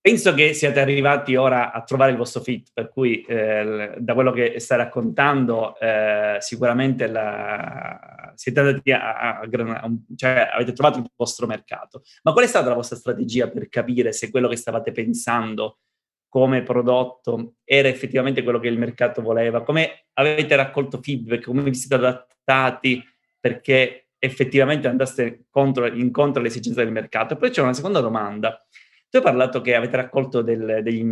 [0.09, 4.31] Penso che siate arrivati ora a trovare il vostro fit, per cui eh, da quello
[4.31, 11.11] che stai raccontando eh, sicuramente la, siete andati a, a, a, cioè avete trovato il
[11.15, 12.01] vostro mercato.
[12.23, 15.77] Ma qual è stata la vostra strategia per capire se quello che stavate pensando
[16.27, 19.61] come prodotto era effettivamente quello che il mercato voleva?
[19.61, 21.43] Come avete raccolto feedback?
[21.43, 22.99] Come vi siete adattati
[23.39, 27.35] perché effettivamente andaste contro, incontro alle esigenze del mercato?
[27.35, 28.59] E poi c'è una seconda domanda
[29.09, 31.03] tu hai parlato che avete raccolto del, degli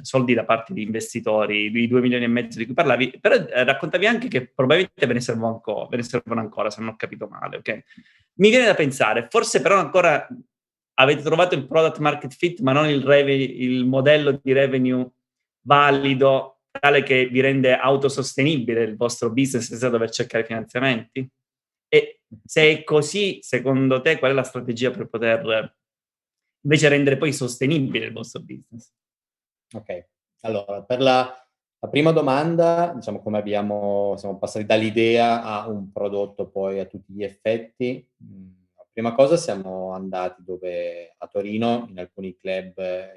[0.00, 3.64] soldi da parte di investitori, i 2 milioni e mezzo di cui parlavi, però eh,
[3.64, 6.96] raccontavi anche che probabilmente ve ne, servono ancora, ve ne servono ancora, se non ho
[6.96, 7.84] capito male, ok?
[8.38, 10.26] Mi viene da pensare, forse però ancora
[10.94, 15.10] avete trovato il product market fit, ma non il, revenue, il modello di revenue
[15.66, 21.28] valido, tale che vi rende autosostenibile il vostro business senza dover cercare finanziamenti?
[21.88, 25.76] E se è così, secondo te, qual è la strategia per poter
[26.66, 28.92] invece rendere poi sostenibile il vostro business.
[29.72, 30.08] Ok,
[30.40, 31.32] allora per la,
[31.78, 37.12] la prima domanda, diciamo come abbiamo, siamo passati dall'idea a un prodotto poi a tutti
[37.12, 38.04] gli effetti.
[38.22, 42.74] Mm, la prima cosa siamo andati dove a Torino, in alcuni club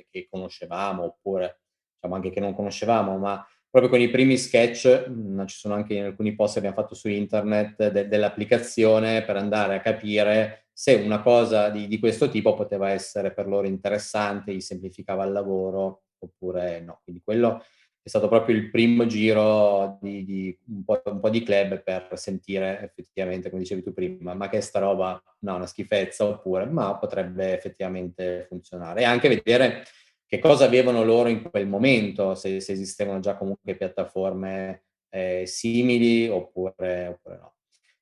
[0.10, 1.62] che conoscevamo oppure
[1.96, 5.96] diciamo anche che non conoscevamo, ma proprio con i primi sketch, mm, ci sono anche
[5.96, 10.94] in alcuni post che abbiamo fatto su internet de- dell'applicazione per andare a capire se
[10.94, 16.04] una cosa di, di, questo tipo poteva essere per loro interessante, gli semplificava il lavoro
[16.20, 17.02] oppure no.
[17.04, 17.66] Quindi quello
[18.02, 22.08] è stato proprio il primo giro di, di un, po', un, po', di club per
[22.14, 26.98] sentire effettivamente, come dicevi tu prima, ma che sta roba, no, una schifezza, oppure ma
[26.98, 29.02] potrebbe effettivamente funzionare.
[29.02, 29.84] E anche vedere
[30.26, 36.30] che cosa avevano loro in quel momento, se, se esistevano già comunque piattaforme eh, simili
[36.30, 37.54] oppure, oppure no.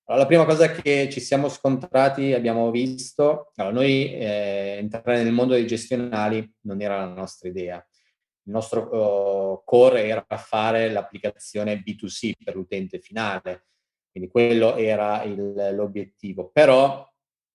[0.09, 5.33] Allora, la prima cosa che ci siamo scontrati, abbiamo visto, allora, noi eh, entrare nel
[5.33, 7.85] mondo dei gestionali non era la nostra idea.
[8.43, 13.65] Il nostro uh, core era fare l'applicazione B2C per l'utente finale,
[14.09, 16.51] quindi quello era il, l'obiettivo.
[16.53, 17.05] Però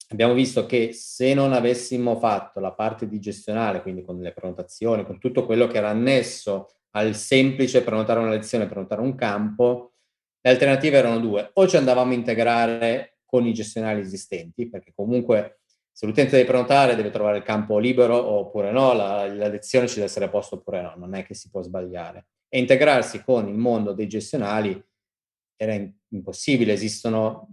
[0.08, 5.06] abbiamo visto che se non avessimo fatto la parte di gestionale, quindi con le prenotazioni,
[5.06, 9.91] con tutto quello che era annesso al semplice prenotare una lezione, prenotare un campo,
[10.44, 15.60] le alternative erano due, o ci andavamo a integrare con i gestionali esistenti, perché comunque
[15.92, 19.94] se l'utente deve prenotare deve trovare il campo libero oppure no, la, la lezione ci
[19.94, 22.26] deve essere a posto oppure no, non è che si può sbagliare.
[22.48, 24.82] E integrarsi con il mondo dei gestionali
[25.56, 25.78] era
[26.08, 27.48] impossibile, esistono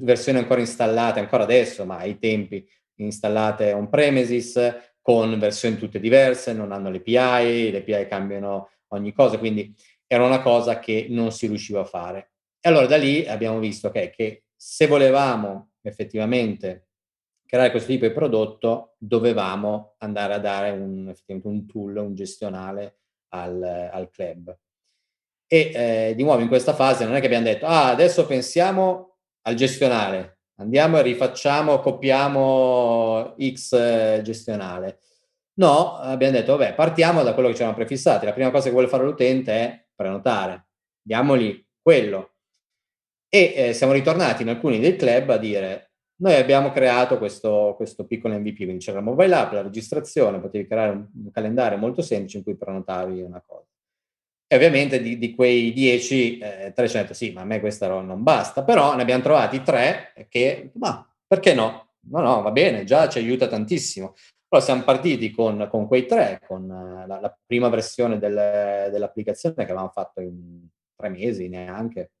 [0.00, 4.58] versioni ancora installate, ancora adesso, ma ai tempi installate on premises,
[5.00, 9.74] con versioni tutte diverse, non hanno le API, le API cambiano ogni cosa, quindi
[10.08, 12.32] era una cosa che non si riusciva a fare.
[12.60, 16.88] E allora da lì abbiamo visto okay, che se volevamo effettivamente
[17.46, 23.62] creare questo tipo di prodotto, dovevamo andare a dare un, un tool, un gestionale al,
[23.62, 24.56] al club.
[25.46, 29.16] E eh, di nuovo in questa fase non è che abbiamo detto, ah, adesso pensiamo
[29.42, 34.98] al gestionale, andiamo e rifacciamo, copiamo X eh, gestionale.
[35.54, 38.26] No, abbiamo detto, vabbè, partiamo da quello che ci eravamo prefissati.
[38.26, 40.68] La prima cosa che vuole fare l'utente è prenotare.
[41.02, 42.34] diamogli quello.
[43.28, 45.88] E eh, siamo ritornati in alcuni dei club a dire
[46.20, 50.66] noi abbiamo creato questo, questo piccolo MVP, quindi c'era la mobile app, la registrazione, potevi
[50.66, 53.66] creare un, un calendario molto semplice in cui prenotavi una cosa.
[54.46, 57.60] E ovviamente di, di quei 10, eh, 3 ci hanno detto sì, ma a me
[57.60, 61.90] questa non basta, però ne abbiamo trovati 3 che, ma perché no?
[62.10, 64.14] No, no, va bene, già ci aiuta tantissimo.
[64.50, 69.54] Allora siamo partiti con, con quei tre, con uh, la, la, prima versione del, dell'applicazione
[69.54, 72.12] che avevamo fatto in tre mesi neanche.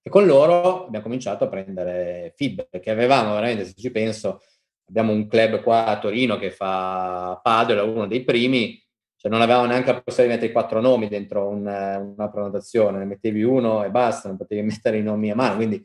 [0.00, 4.42] E con loro abbiamo cominciato a prendere feedback, che avevamo veramente, se ci penso,
[4.86, 8.80] abbiamo un club qua a Torino che fa paddle, uno dei primi,
[9.16, 13.06] cioè non avevamo neanche la possibilità di mettere quattro nomi dentro un, una prenotazione, ne
[13.06, 15.84] mettevi uno e basta, non potevi mettere i nomi a mano, quindi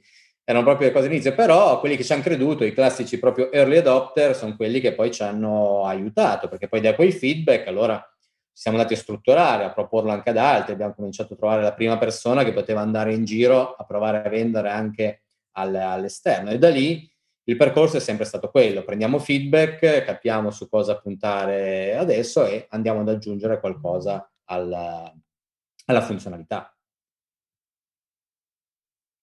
[0.50, 3.78] erano proprio le cose all'inizio, però quelli che ci hanno creduto, i classici proprio early
[3.78, 7.98] adopter, sono quelli che poi ci hanno aiutato, perché poi da quei feedback allora
[8.52, 11.74] ci siamo andati a strutturare, a proporlo anche ad altri, abbiamo cominciato a trovare la
[11.74, 16.70] prima persona che poteva andare in giro a provare a vendere anche all'esterno e da
[16.70, 17.08] lì
[17.44, 23.02] il percorso è sempre stato quello, prendiamo feedback, capiamo su cosa puntare adesso e andiamo
[23.02, 25.14] ad aggiungere qualcosa alla,
[25.86, 26.74] alla funzionalità.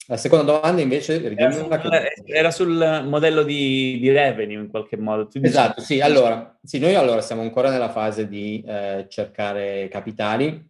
[0.08, 2.32] La seconda domanda invece era sul, che...
[2.32, 5.28] era sul modello di, di, revenue in qualche modo.
[5.32, 6.00] esatto, sì.
[6.00, 10.64] Allora, sì, noi allora siamo ancora nella fase di eh, cercare capitali,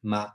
[0.00, 0.32] ma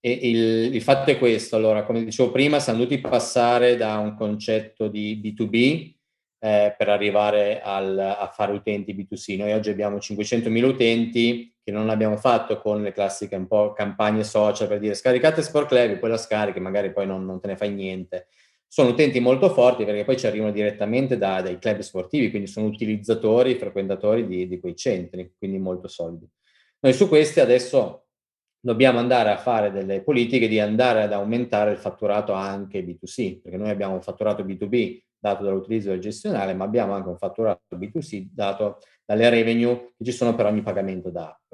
[0.00, 1.54] il, il, fatto è questo.
[1.54, 5.94] Allora, come dicevo prima, siamo dovuti passare da un concetto di B2B
[6.38, 9.36] eh, per arrivare al, a fare utenti B2C.
[9.36, 14.22] Noi oggi abbiamo 500.000 utenti che non abbiamo fatto con le classiche un po' campagne
[14.22, 17.56] social per dire scaricate Sport Club, poi la scarichi, magari poi non, non te ne
[17.56, 18.28] fai niente.
[18.68, 22.66] Sono utenti molto forti perché poi ci arrivano direttamente da, dai club sportivi, quindi sono
[22.66, 26.24] utilizzatori, frequentatori di, di quei centri, quindi molto solidi.
[26.78, 28.06] Noi su questi adesso
[28.60, 33.56] dobbiamo andare a fare delle politiche di andare ad aumentare il fatturato anche B2C, perché
[33.56, 38.28] noi abbiamo un fatturato B2B dato dall'utilizzo del gestionale, ma abbiamo anche un fatturato B2C
[38.32, 41.52] dato dalle revenue che ci sono per ogni pagamento d'app.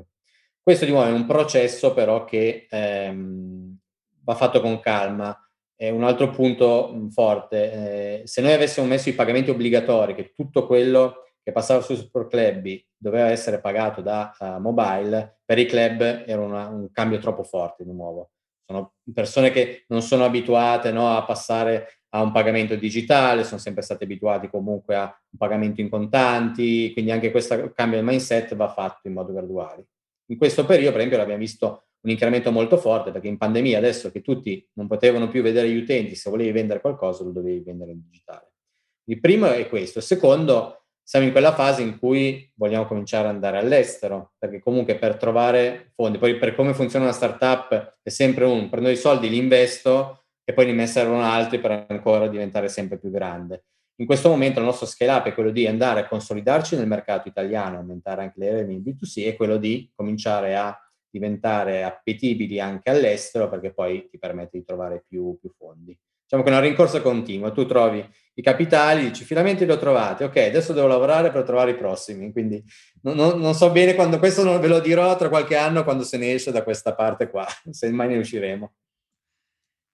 [0.62, 3.76] Questo di nuovo è un processo però che ehm,
[4.24, 5.37] va fatto con calma.
[5.74, 10.64] E un altro punto forte, eh, se noi avessimo messo i pagamenti obbligatori, che tutto
[10.64, 16.22] quello che passava su Super Club doveva essere pagato da uh, mobile, per i club
[16.24, 18.30] era una, un cambio troppo forte di nuovo.
[18.64, 23.83] Sono persone che non sono abituate no, a passare a un pagamento digitale, sono sempre
[23.83, 28.68] stati abituati comunque a un pagamento in contanti, quindi anche questo cambio di mindset va
[28.68, 29.87] fatto in modo graduale.
[30.27, 34.11] In questo periodo, per esempio, abbiamo visto un incremento molto forte perché in pandemia adesso
[34.11, 37.92] che tutti non potevano più vedere gli utenti, se volevi vendere qualcosa lo dovevi vendere
[37.92, 38.53] in digitale.
[39.05, 39.98] Il primo è questo.
[39.98, 44.96] Il secondo, siamo in quella fase in cui vogliamo cominciare ad andare all'estero, perché comunque
[44.96, 49.31] per trovare fondi, poi per come funziona una startup è sempre un prendo i soldi,
[49.31, 50.21] li investo
[50.52, 53.64] e poi ne servono altri per ancora diventare sempre più grande.
[53.96, 57.28] In questo momento il nostro scale up è quello di andare a consolidarci nel mercato
[57.28, 60.76] italiano, aumentare anche le revenue in B2C e quello di cominciare a
[61.10, 65.96] diventare appetibili anche all'estero perché poi ti permette di trovare più, più fondi.
[66.22, 68.02] Diciamo che è una rincorsa continua, tu trovi
[68.34, 72.32] i capitali, dici finalmente li ho trovati, ok, adesso devo lavorare per trovare i prossimi,
[72.32, 72.62] quindi
[73.02, 76.04] non, non, non so bene quando, questo non ve lo dirò tra qualche anno quando
[76.04, 78.72] se ne esce da questa parte qua, se mai ne usciremo.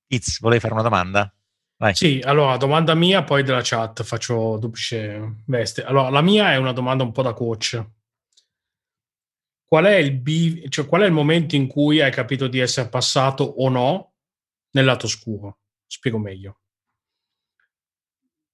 [0.08, 1.32] Iz, volevi fare una domanda?
[1.76, 1.94] Vai.
[1.94, 5.84] Sì, allora, domanda mia, poi della chat, faccio duplice veste.
[5.84, 7.84] Allora, la mia è una domanda un po' da coach.
[9.64, 12.88] Qual è il, biv- cioè, qual è il momento in cui hai capito di essere
[12.88, 14.14] passato o no
[14.70, 15.58] nel lato scuro?
[15.86, 16.60] Spiego meglio.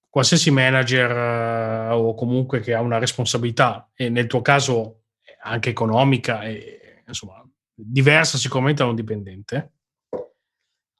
[0.09, 5.05] Qualsiasi manager uh, o comunque che ha una responsabilità, e nel tuo caso
[5.41, 7.41] anche economica, e, insomma,
[7.73, 9.74] diversa sicuramente da un dipendente,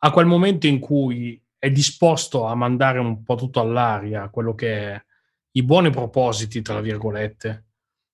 [0.06, 4.92] a quel momento in cui è disposto a mandare un po' tutto all'aria quello che
[4.92, 5.06] è
[5.54, 7.66] i buoni propositi, tra virgolette,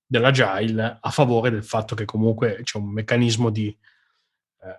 [0.06, 4.78] dell'agile a favore del fatto che comunque c'è un meccanismo di eh,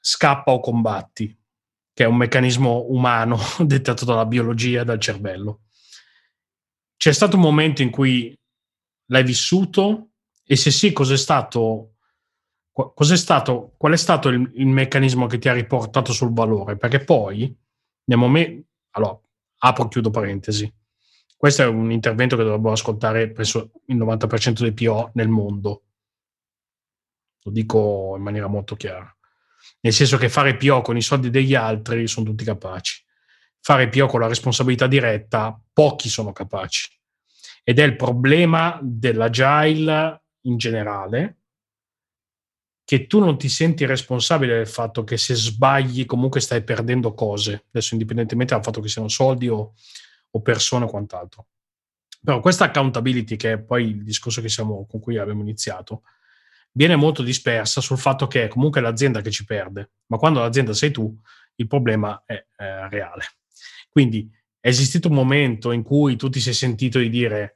[0.00, 1.38] scappa o combatti,
[1.92, 5.64] che è un meccanismo umano dettato dalla biologia dal cervello.
[6.96, 8.34] C'è stato un momento in cui
[9.10, 11.95] l'hai vissuto e se sì, cos'è stato
[12.76, 16.76] cos'è stato, qual è stato il, il, meccanismo che ti ha riportato sul valore?
[16.76, 17.56] Perché poi,
[18.04, 18.66] nel momento...
[18.90, 19.18] Allora,
[19.58, 20.70] apro e chiudo parentesi.
[21.36, 25.84] Questo è un intervento che dovrebbero ascoltare, penso, il 90% dei PO nel mondo.
[27.42, 29.10] Lo dico in maniera molto chiara.
[29.80, 33.04] Nel senso che fare PO con i soldi degli altri sono tutti capaci.
[33.60, 36.88] Fare PO con la responsabilità diretta, pochi sono capaci.
[37.64, 41.38] Ed è il problema dell'agile in generale,
[42.86, 47.64] che tu non ti senti responsabile del fatto che se sbagli comunque stai perdendo cose,
[47.70, 49.74] adesso indipendentemente dal fatto che siano soldi o,
[50.30, 51.48] o persone o quant'altro.
[52.22, 56.02] Però questa accountability, che è poi il discorso siamo, con cui abbiamo iniziato,
[56.70, 60.72] viene molto dispersa sul fatto che è comunque l'azienda che ci perde, ma quando l'azienda
[60.72, 61.12] sei tu,
[61.56, 63.24] il problema è, è reale.
[63.90, 64.30] Quindi
[64.60, 67.55] è esistito un momento in cui tu ti sei sentito di dire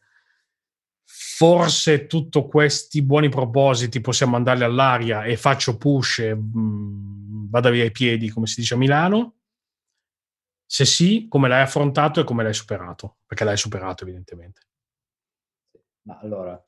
[1.40, 7.70] forse tutti questi buoni propositi possiamo mandarli all'aria e faccio push e mh, mm, vada
[7.70, 9.36] via i piedi, come si dice a Milano?
[10.66, 13.20] Se sì, come l'hai affrontato e come l'hai superato?
[13.24, 14.60] Perché l'hai superato, evidentemente.
[16.02, 16.62] Ma allora,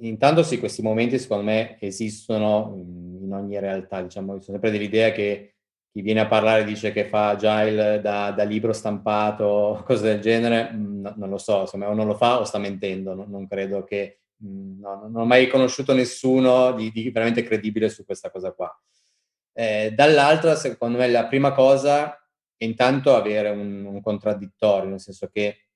[0.00, 4.02] intanto sì, questi momenti secondo me esistono in ogni realtà.
[4.02, 5.55] Diciamo, sono sempre dell'idea che
[5.96, 10.70] chi viene a parlare dice che fa agile da, da libro stampato, cose del genere,
[10.70, 13.46] mm, no, non lo so, insomma, o non lo fa o sta mentendo, no, non
[13.48, 18.30] credo che, mm, no, non ho mai conosciuto nessuno di, di, veramente credibile su questa
[18.30, 18.70] cosa qua.
[19.54, 22.12] Eh, dall'altra, secondo me, la prima cosa
[22.58, 25.68] è intanto avere un, un contraddittorio, nel senso che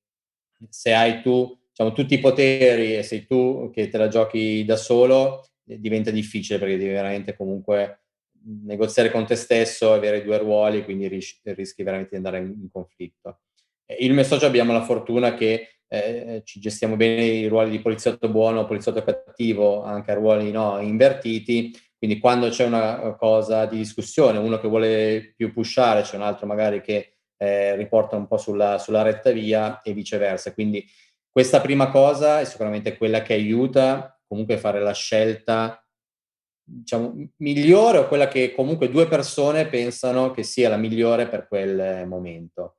[0.68, 4.76] se hai tu diciamo, tutti i poteri e sei tu che te la giochi da
[4.76, 7.99] solo, eh, diventa difficile perché devi veramente comunque
[8.44, 12.70] negoziare con te stesso, avere due ruoli, quindi ris- rischi veramente di andare in, in
[12.70, 13.40] conflitto.
[13.98, 18.28] Il mio socio abbiamo la fortuna che eh, ci gestiamo bene i ruoli di poliziotto
[18.28, 24.38] buono, poliziotto cattivo, anche a ruoli no, invertiti, quindi quando c'è una cosa di discussione,
[24.38, 28.78] uno che vuole più pushare, c'è un altro magari che eh, riporta un po' sulla,
[28.78, 30.54] sulla, retta via e viceversa.
[30.54, 30.82] Quindi
[31.30, 35.84] questa prima cosa è sicuramente quella che aiuta comunque a fare la scelta
[36.70, 42.06] diciamo, migliore o quella che comunque due persone pensano che sia la migliore per quel
[42.06, 42.76] momento.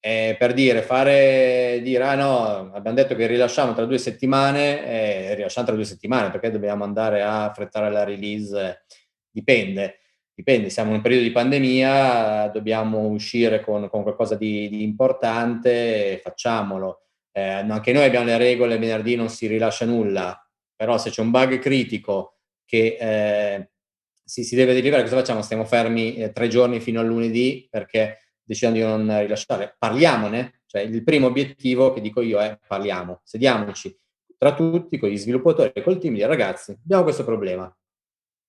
[0.00, 5.34] Eh, per dire, fare, dire, ah no, abbiamo detto che rilasciamo tra due settimane, eh,
[5.34, 8.84] rilasciamo tra due settimane, perché dobbiamo andare a affrettare la release?
[9.30, 10.00] Dipende,
[10.34, 16.20] dipende, siamo in un periodo di pandemia, dobbiamo uscire con, con qualcosa di, di, importante,
[16.22, 17.00] facciamolo.
[17.32, 20.38] Eh, anche noi abbiamo le regole, venerdì non si rilascia nulla,
[20.76, 22.33] però se c'è un bug critico
[22.64, 23.70] che eh,
[24.24, 25.42] si, si, deve derivare, cosa facciamo?
[25.42, 29.76] Stiamo fermi eh, tre giorni fino a lunedì perché decidiamo di non rilasciare.
[29.78, 33.96] Parliamone, cioè il primo obiettivo che dico io è parliamo, sediamoci
[34.36, 37.74] tra tutti, con gli sviluppatori e col team, dire ragazzi, abbiamo questo problema.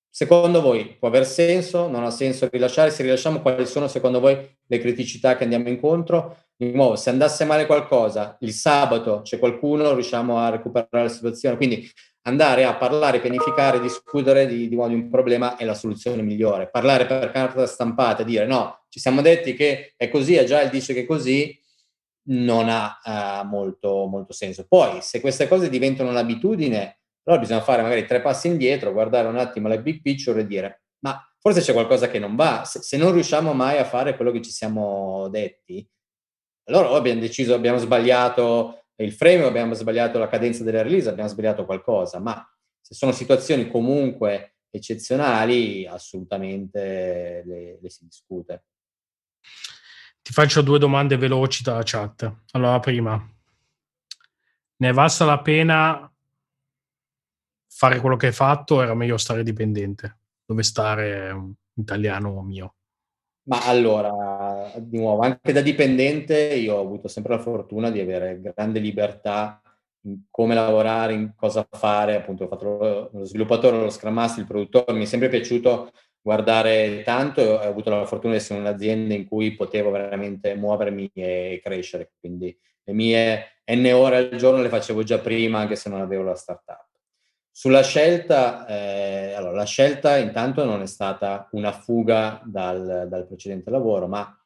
[0.09, 1.89] Secondo voi può aver senso?
[1.89, 2.89] Non ha senso rilasciare?
[2.89, 6.37] Se rilasciamo, quali sono secondo voi le criticità che andiamo incontro?
[6.55, 11.57] Di nuovo, se andasse male qualcosa, il sabato c'è qualcuno, riusciamo a recuperare la situazione.
[11.57, 11.89] Quindi
[12.27, 16.69] andare a parlare, pianificare, discutere di, di, di, un problema è la soluzione migliore.
[16.69, 20.93] Parlare per carta stampata e dire no, ci siamo detti che è così, Agile dice
[20.93, 21.57] che è così,
[22.27, 24.65] non ha uh, molto, molto senso.
[24.67, 29.37] Poi, se queste cose diventano un'abitudine, allora bisogna fare magari tre passi indietro, guardare un
[29.37, 32.63] attimo la big picture e dire ma forse c'è qualcosa che non va.
[32.65, 35.87] Se, se non riusciamo mai a fare quello che ci siamo detti,
[36.67, 41.65] allora abbiamo deciso, abbiamo sbagliato il frame, abbiamo sbagliato la cadenza della release, abbiamo sbagliato
[41.65, 42.47] qualcosa, ma
[42.79, 48.65] se sono situazioni comunque eccezionali, assolutamente le, le si discute.
[50.21, 52.31] Ti faccio due domande veloci dalla chat.
[52.51, 53.15] Allora, prima,
[54.77, 56.11] ne è valsa la pena
[57.67, 60.19] fare quello che hai fatto o era meglio stare dipendente?
[60.45, 62.75] Dove stare un italiano mio?
[63.47, 64.09] Ma allora,
[64.77, 69.61] di nuovo, anche da dipendente io ho avuto sempre la fortuna di avere grande libertà
[70.05, 74.47] in come lavorare, in cosa fare, appunto ho fatto lo sviluppatore, lo Scrum Master, il
[74.47, 75.91] produttore, mi è sempre piaciuto
[76.21, 80.55] guardare tanto e ho avuto la fortuna di essere in un'azienda in cui potevo veramente
[80.55, 85.75] muovermi e crescere, quindi le mie n ore al giorno le facevo già prima anche
[85.75, 86.85] se non avevo la startup.
[87.51, 93.69] Sulla scelta, eh, allora, la scelta intanto non è stata una fuga dal, dal, precedente
[93.69, 94.37] lavoro, ma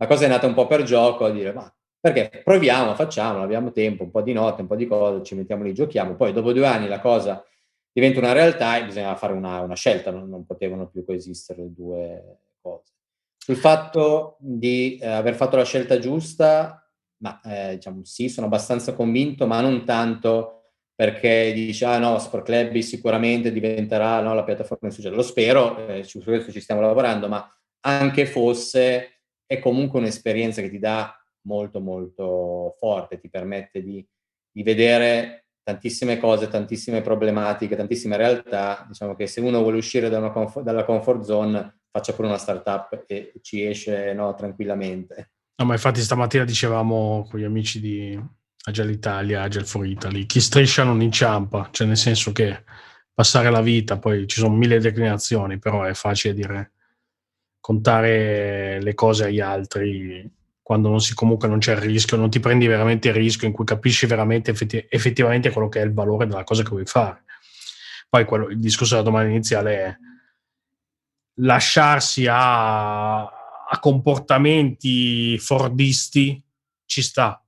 [0.00, 1.70] la cosa è nata un po' per gioco, a dire, ma
[2.00, 5.62] perché proviamo, facciamo, abbiamo tempo, un po' di notte, un po' di cose, ci mettiamo
[5.62, 7.44] lì, giochiamo, poi dopo due anni la cosa
[7.92, 11.72] diventa una realtà e bisogna fare una, una scelta, non, non, potevano più coesistere le
[11.74, 12.94] due cose.
[13.36, 16.82] Sul fatto di eh, aver fatto la scelta giusta,
[17.18, 20.60] ma eh, diciamo sì, sono abbastanza convinto, ma non tanto
[20.94, 25.14] perché dice, ah no, Sport Club sicuramente diventerà no, la piattaforma di successo.
[25.14, 27.46] Lo spero, eh, su questo ci stiamo lavorando, ma
[27.80, 29.19] anche fosse,
[29.50, 31.12] è comunque un'esperienza che ti dà
[31.48, 34.06] molto, molto forte, ti permette di,
[34.48, 38.84] di vedere tantissime cose, tantissime problematiche, tantissime realtà.
[38.86, 43.02] Diciamo che se uno vuole uscire da comfort, dalla comfort zone, faccia pure una startup
[43.08, 45.32] e ci esce no, tranquillamente.
[45.56, 48.16] No, ma infatti stamattina dicevamo con gli amici di
[48.66, 52.62] Agile Italia, Agile for Italy, chi striscia non inciampa, cioè nel senso che
[53.12, 56.74] passare la vita, poi ci sono mille declinazioni, però è facile dire
[57.60, 60.38] contare le cose agli altri
[60.70, 63.52] quando non si, comunque non c'è il rischio, non ti prendi veramente il rischio in
[63.52, 67.24] cui capisci veramente effetti, effettivamente quello che è il valore della cosa che vuoi fare.
[68.08, 69.96] Poi quello, il discorso della domanda iniziale è
[71.40, 76.40] lasciarsi a, a comportamenti fordisti
[76.84, 77.44] ci sta.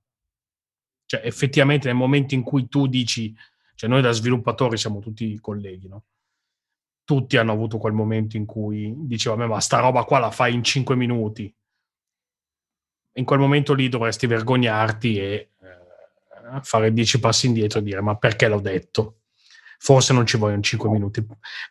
[1.05, 3.33] Cioè, effettivamente nel momento in cui tu dici,
[3.75, 6.03] cioè noi da sviluppatori siamo tutti colleghi, no?
[7.03, 10.63] Tutti hanno avuto quel momento in cui diceva, ma sta roba qua la fai in
[10.63, 11.53] 5 minuti.
[13.15, 18.15] In quel momento lì dovresti vergognarti e eh, fare 10 passi indietro e dire, ma
[18.15, 19.17] perché l'ho detto?
[19.83, 21.25] forse non ci vogliono 5 minuti.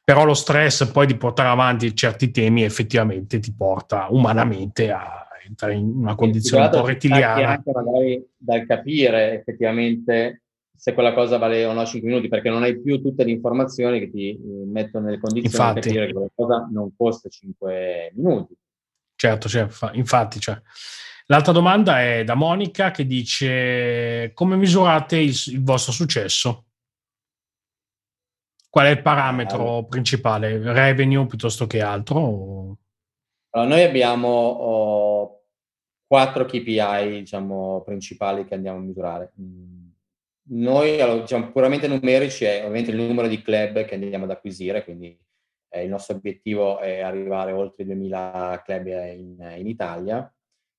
[0.05, 5.75] Però lo stress poi di portare avanti certi temi effettivamente ti porta umanamente a entrare
[5.75, 7.49] in una condizione un po' rettiliana.
[7.49, 10.42] Anche magari dal capire effettivamente
[10.75, 14.01] se quella cosa vale o no 5 minuti, perché non hai più tutte le informazioni
[14.01, 18.55] che ti mettono nelle condizioni infatti, di capire che quella cosa non costa 5 minuti.
[19.15, 20.41] Certo, cioè, infatti.
[20.41, 20.61] Cioè.
[21.27, 26.65] L'altra domanda è da Monica che dice come misurate il, il vostro successo?
[28.69, 29.87] Qual è il parametro allora.
[29.87, 30.59] principale?
[30.73, 32.79] Revenue piuttosto che altro?
[33.51, 35.43] Allora, noi abbiamo oh,
[36.07, 39.33] quattro KPI diciamo, principali che andiamo a misurare.
[40.53, 45.19] Noi, diciamo, puramente numerici, è ovviamente il numero di club che andiamo ad acquisire, quindi
[45.71, 50.31] eh, il nostro obiettivo è arrivare oltre 2000 club in, in Italia.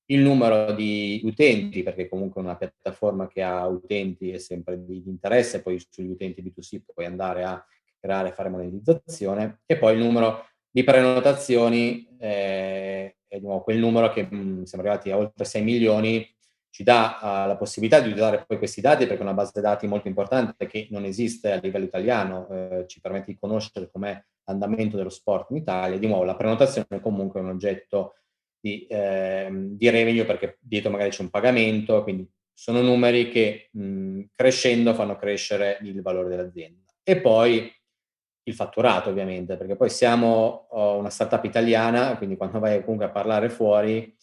[0.06, 5.10] Il numero di utenti, perché comunque una piattaforma che ha utenti è sempre di, di
[5.10, 7.66] interesse, poi sugli utenti B2C puoi andare a
[8.00, 13.80] creare e fare monetizzazione, e poi il numero di prenotazioni, eh, è di nuovo quel
[13.80, 16.33] numero che mh, mm, siamo arrivati a oltre 6 milioni,
[16.74, 19.86] ci dà uh, la possibilità di usare poi questi dati perché è una base dati
[19.86, 24.98] molto importante che non esiste a livello italiano, eh, ci permette di conoscere com'è l'andamento
[24.98, 26.00] dello sport in Italia.
[26.00, 28.16] Di nuovo, la prenotazione è comunque un oggetto
[28.60, 33.84] di, eh, di revenue perché dietro magari c'è un pagamento, quindi sono numeri che mh,
[33.84, 36.92] mm, crescendo fanno crescere il valore dell'azienda.
[37.04, 37.72] E poi
[38.46, 43.12] il fatturato ovviamente, perché poi siamo oh, una startup italiana, quindi quando vai comunque a
[43.12, 44.18] parlare fuori,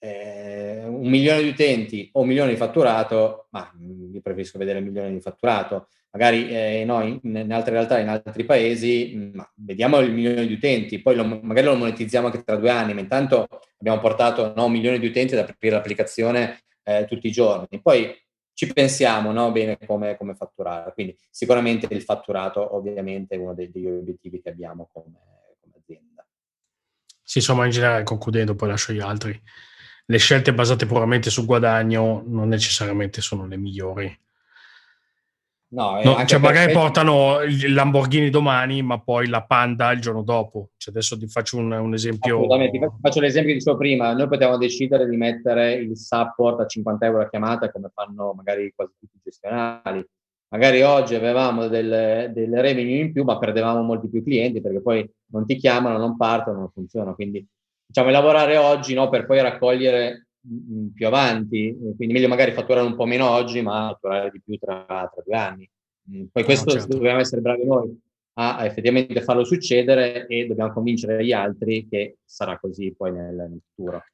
[0.00, 4.78] eh, un milione di utenti o un milione di fatturato, ma mm, io preferisco vedere
[4.78, 9.30] un milione di fatturato, magari eh, noi in, in, altre realtà, in altri paesi, mm,
[9.34, 12.94] ma vediamo il milione di utenti, poi lo, magari lo monetizziamo anche tra due anni,
[12.94, 13.46] ma intanto
[13.78, 17.80] abbiamo portato no, un milione di utenti ad aprire l'applicazione eh, tutti i giorni.
[17.80, 18.12] Poi
[18.54, 20.92] ci pensiamo no, bene come, come, fatturare.
[20.92, 25.18] Quindi sicuramente il fatturato ovviamente è uno degli obiettivi che abbiamo come,
[25.60, 26.26] come, azienda.
[27.22, 29.40] Sì, insomma, in generale, concludendo, poi lascio gli altri.
[30.10, 34.18] Le scelte basate puramente sul guadagno non necessariamente sono le migliori
[35.72, 40.70] No, no cioè magari portano il Lamborghini domani, ma poi la Panda il giorno dopo.
[40.76, 42.36] Cioè adesso ti faccio un, un esempio.
[42.38, 44.12] Assolutamente, faccio l'esempio che dicevo prima.
[44.12, 48.72] Noi potevamo decidere di mettere il support a 50 euro a chiamata, come fanno magari
[48.74, 50.04] quasi tutti i gestionali.
[50.48, 55.08] Magari oggi avevamo delle, delle revenue in più, ma perdevamo molti più clienti perché poi
[55.26, 57.14] non ti chiamano, non partono, non funzionano.
[57.14, 57.46] Quindi
[57.90, 60.28] diciamo lavorare oggi no, per poi raccogliere
[60.94, 64.84] più avanti, quindi meglio magari fatturare un po' meno oggi, ma fatturare di più tra,
[64.86, 65.70] tra due anni.
[66.10, 66.96] Mm, poi questo certo.
[66.96, 68.00] dobbiamo essere bravi noi
[68.34, 73.60] a, effettivamente farlo succedere e dobbiamo convincere gli altri che sarà così poi nel, nel
[73.74, 74.04] futuro.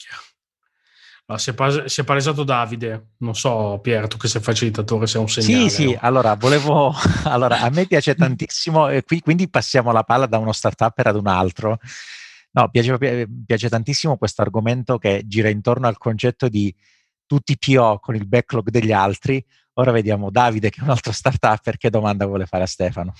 [1.27, 5.07] Ah, si, è pas- si, è palesato Davide, non so Pier, tu che sei facilitatore,
[5.07, 5.69] sei un segnale.
[5.69, 10.27] Sì, sì, allora volevo, allora a me piace tantissimo, e qui, quindi passiamo la palla
[10.27, 11.79] da uno startup ad un altro.
[12.57, 16.75] No, piace, piace tantissimo questo argomento che gira intorno al concetto di
[17.27, 19.45] tutti PO con il backlog degli altri.
[19.75, 23.13] Ora vediamo Davide, che è un altro startup, che domanda vuole fare a Stefano.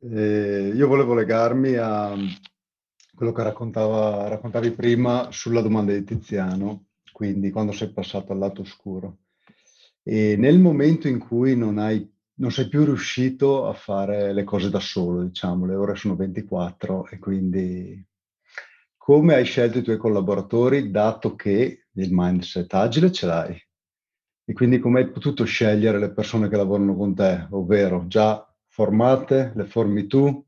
[0.00, 2.16] Eh, io volevo legarmi a
[3.14, 9.18] quello che raccontavi prima sulla domanda di Tiziano, quindi quando sei passato al lato oscuro.
[10.02, 14.68] E nel momento in cui non, hai, non sei più riuscito a fare le cose
[14.68, 18.04] da solo, diciamo, le ore sono 24 e quindi
[19.06, 23.56] come hai scelto i tuoi collaboratori, dato che il mindset agile ce l'hai?
[24.44, 29.52] E quindi come hai potuto scegliere le persone che lavorano con te, ovvero già formate,
[29.54, 30.44] le formi tu,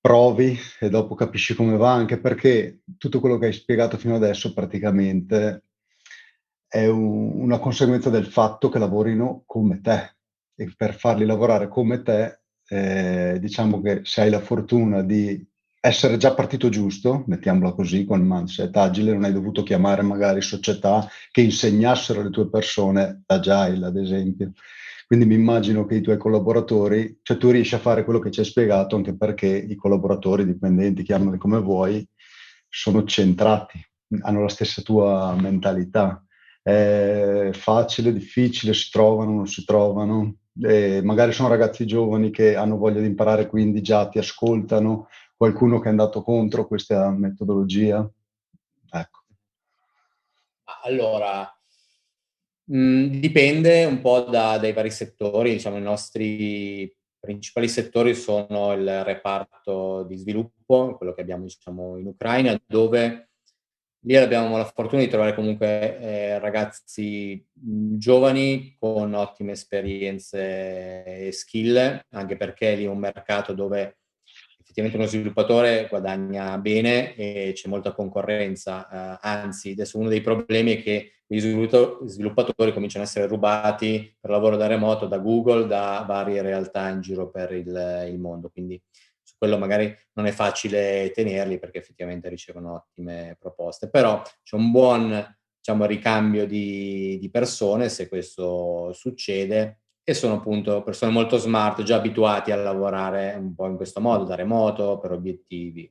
[0.00, 4.54] provi e dopo capisci come va, anche perché tutto quello che hai spiegato fino adesso
[4.54, 5.64] praticamente
[6.68, 10.14] è un, una conseguenza del fatto che lavorino come te
[10.54, 15.44] e per farli lavorare come te, eh, diciamo che se hai la fortuna di
[15.86, 20.40] essere già partito giusto, mettiamola così, con il mindset agile, non hai dovuto chiamare magari
[20.40, 24.52] società che insegnassero le tue persone agile, ad esempio.
[25.06, 28.40] Quindi mi immagino che i tuoi collaboratori, cioè tu riesci a fare quello che ci
[28.40, 32.08] hai spiegato, anche perché i collaboratori, i dipendenti, chiamali come vuoi,
[32.66, 33.78] sono centrati,
[34.22, 36.24] hanno la stessa tua mentalità.
[36.62, 40.36] È facile, difficile, si trovano, non si trovano.
[40.62, 45.78] E magari sono ragazzi giovani che hanno voglia di imparare, quindi già ti ascoltano, qualcuno
[45.78, 48.08] che è andato contro questa metodologia.
[48.90, 49.20] Ecco.
[50.84, 51.50] Allora,
[52.64, 58.72] mh, mm, dipende un po' da, dai vari settori, diciamo i nostri principali settori sono
[58.74, 63.30] il reparto di sviluppo, quello che abbiamo diciamo, in Ucraina, dove
[64.00, 71.32] lì abbiamo la fortuna di trovare comunque eh, ragazzi mh, giovani con ottime esperienze e
[71.32, 74.00] skill, anche perché lì è un mercato dove
[74.74, 80.74] effettivamente uno sviluppatore guadagna bene e c'è molta concorrenza, eh, anzi adesso uno dei problemi
[80.76, 86.04] è che gli sviluppatori cominciano a essere rubati per lavoro da remoto da Google, da
[86.06, 88.80] varie realtà in giro per il, il mondo, quindi
[89.22, 94.70] su quello magari non è facile tenerli perché effettivamente ricevono ottime proposte, però c'è un
[94.70, 101.82] buon diciamo, ricambio di, di persone se questo succede e sono appunto persone molto smart,
[101.82, 105.90] già abituati a lavorare un po' in questo modo, da remoto, per obiettivi.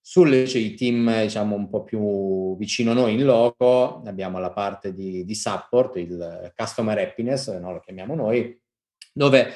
[0.00, 4.52] Sulle cioè, i team diciamo un po' più vicino a noi in loco abbiamo la
[4.52, 8.58] parte di, di support, il customer happiness, no, lo chiamiamo noi,
[9.12, 9.52] dove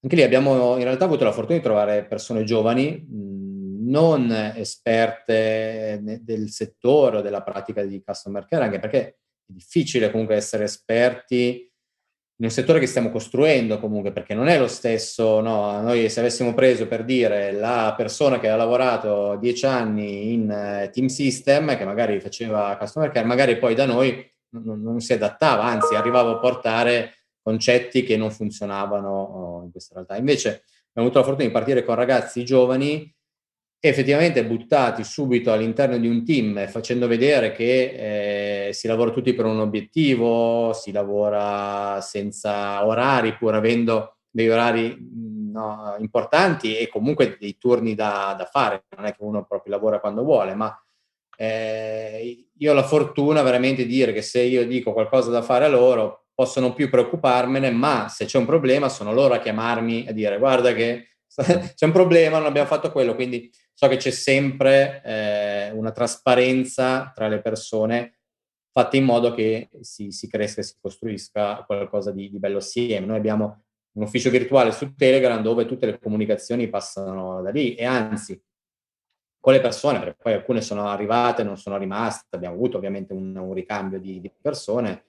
[0.00, 6.50] anche lì abbiamo in realtà avuto la fortuna di trovare persone giovani, non esperte del
[6.50, 9.16] settore o della pratica di customer care, anche perché è
[9.46, 11.70] difficile comunque essere esperti
[12.38, 15.80] un settore che stiamo costruendo comunque, perché non è lo stesso, no?
[15.80, 20.90] Noi se avessimo preso per dire la persona che ha lavorato dieci anni in uh,
[20.90, 25.64] Team System, che magari faceva customer care, magari poi da noi non, non si adattava,
[25.64, 30.16] anzi arrivava a portare concetti che non funzionavano oh, in questa realtà.
[30.16, 33.14] Invece abbiamo avuto la fortuna di partire con ragazzi giovani
[33.78, 39.44] effettivamente buttati subito all'interno di un team facendo vedere che eh, si lavora tutti per
[39.44, 44.96] un obiettivo, si lavora senza orari pur avendo dei orari
[45.50, 50.00] no, importanti e comunque dei turni da, da, fare, non è che uno proprio lavora
[50.00, 50.78] quando vuole, ma
[51.38, 55.64] eh, io ho la fortuna veramente di dire che se io dico qualcosa da fare
[55.64, 60.06] a loro posso non più preoccuparmene, ma se c'è un problema sono loro a chiamarmi
[60.08, 61.16] a dire guarda che
[61.74, 67.12] c'è un problema, non abbiamo fatto quello, quindi so che c'è sempre eh, una trasparenza
[67.14, 68.20] tra le persone
[68.72, 73.04] fatta in modo che si, si cresca e si costruisca qualcosa di, di, bello assieme.
[73.04, 77.84] Noi abbiamo un ufficio virtuale su Telegram dove tutte le comunicazioni passano da lì e
[77.84, 78.42] anzi
[79.38, 83.36] con le persone, perché poi alcune sono arrivate, non sono rimaste, abbiamo avuto ovviamente un,
[83.36, 85.04] un ricambio di, di persone,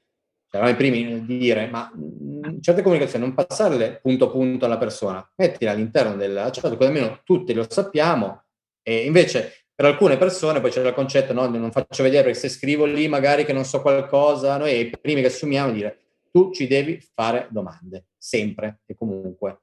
[0.49, 4.65] cioè, eravamo i primi di dire, ma mh, certe comunicazioni non passarle punto a punto
[4.65, 8.46] alla persona, mettile all'interno della chat, così almeno tutti lo sappiamo,
[8.87, 12.47] e invece per alcune persone poi c'è il concetto, no, non faccio vedere perché se
[12.47, 15.99] scrivo lì magari che non so qualcosa, noi i primi che assumiamo dire
[16.31, 19.59] tu ci devi fare domande, sempre e comunque.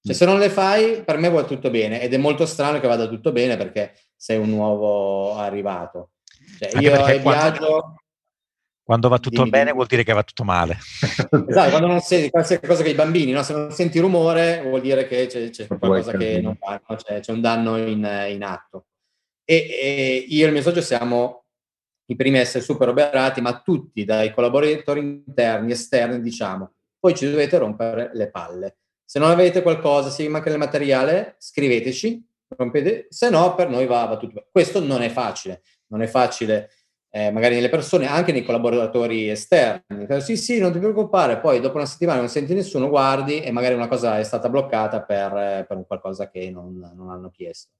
[0.00, 2.86] Cioè, se non le fai, per me va tutto bene ed è molto strano che
[2.86, 6.12] vada tutto bene perché sei un nuovo arrivato.
[6.58, 7.20] Cioè, io viaggio...
[7.20, 7.94] Quando,
[8.84, 10.76] quando va tutto dimmi, bene vuol dire che va tutto male.
[11.48, 13.42] esatto, quando non senti qualsiasi cosa che i bambini, no?
[13.42, 16.96] se non senti rumore vuol dire che c'è, c'è qualcosa che non fa, no?
[16.96, 18.86] c'è, c'è, un danno in, in atto.
[19.42, 21.44] E, e, io e il mio socio siamo
[22.06, 27.30] i primi a essere super oberati, ma tutti, dai collaboratori interni, esterni, diciamo, poi ci
[27.30, 28.76] dovete rompere le palle.
[29.02, 33.86] Se non avete qualcosa, se vi manca il materiale, scriveteci, rompete, se no per noi
[33.86, 34.46] va, va tutto bene.
[34.50, 36.70] Questo non è facile, non è facile
[37.16, 40.04] eh, magari nelle persone, anche nei collaboratori esterni.
[40.20, 43.74] Sì, sì, non ti preoccupare, poi dopo una settimana non senti nessuno, guardi e magari
[43.74, 47.70] una cosa è stata bloccata per, per qualcosa che non, non, hanno chiesto.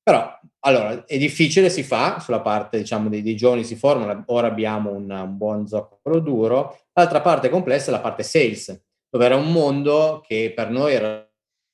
[0.00, 4.46] Però, allora, è difficile, si fa, sulla parte, diciamo, dei, dei giovani si formano, ora
[4.46, 6.78] abbiamo un, un buon zoccolo duro.
[6.92, 8.80] L'altra parte complessa è la parte sales,
[9.10, 11.28] dove era un mondo che per noi era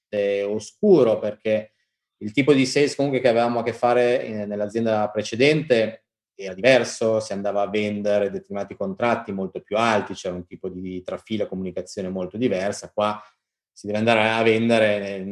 [0.08, 1.72] eh, oscuro, perché
[2.22, 6.01] il tipo di sales comunque che avevamo a che fare in, nell'azienda precedente
[6.34, 11.02] era diverso, si andava a vendere determinati contratti molto più alti, c'era un tipo di
[11.02, 12.90] trafila comunicazione molto diversa.
[12.92, 13.22] Qua
[13.72, 15.24] si deve andare a vendere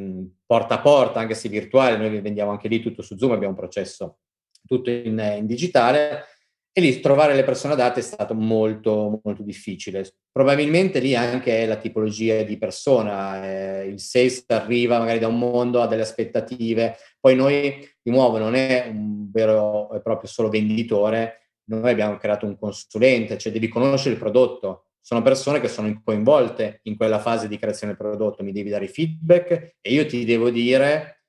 [0.47, 3.59] porta a porta, anche se virtuale, noi vendiamo anche lì tutto su Zoom, abbiamo un
[3.59, 4.19] processo
[4.67, 6.25] tutto in, in digitale
[6.73, 10.09] e lì trovare le persone adatte è stato molto, molto difficile.
[10.31, 15.83] Probabilmente lì anche la tipologia di persona, eh, il sales arriva magari da un mondo,
[15.83, 21.51] ha delle aspettative, poi noi di nuovo non è un vero e proprio solo venditore,
[21.71, 26.81] noi abbiamo creato un consulente, cioè devi conoscere il prodotto, sono persone che sono coinvolte
[26.85, 30.51] in quella fase di creazione del prodotto, mi devi dare feedback e io ti devo
[30.51, 31.25] dire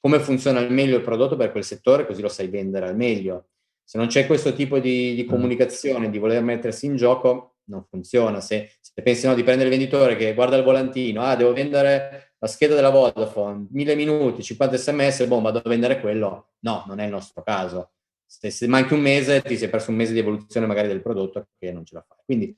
[0.00, 3.48] come funziona al meglio il prodotto per quel settore, così lo sai vendere al meglio.
[3.88, 5.28] Se non c'è questo tipo di, di mm.
[5.28, 8.40] comunicazione, di voler mettersi in gioco, non funziona.
[8.40, 12.32] Se, se pensi no, di prendere il venditore che guarda il volantino, ah, devo vendere
[12.38, 16.54] la scheda della Vodafone, mille minuti, 50 sms, boh, vado a vendere quello.
[16.60, 17.92] No, non è il nostro caso.
[18.26, 21.46] Se, se manchi un mese, ti sei perso un mese di evoluzione magari del prodotto
[21.56, 22.18] che non ce la fai.
[22.24, 22.56] Quindi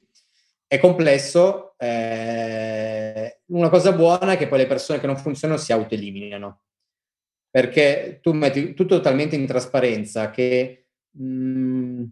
[0.66, 1.74] è complesso.
[1.76, 6.62] Eh, una cosa buona è che poi le persone che non funzionano si autoeliminano.
[7.50, 10.77] Perché tu metti tutto talmente in trasparenza che
[11.18, 12.04] mh, mm,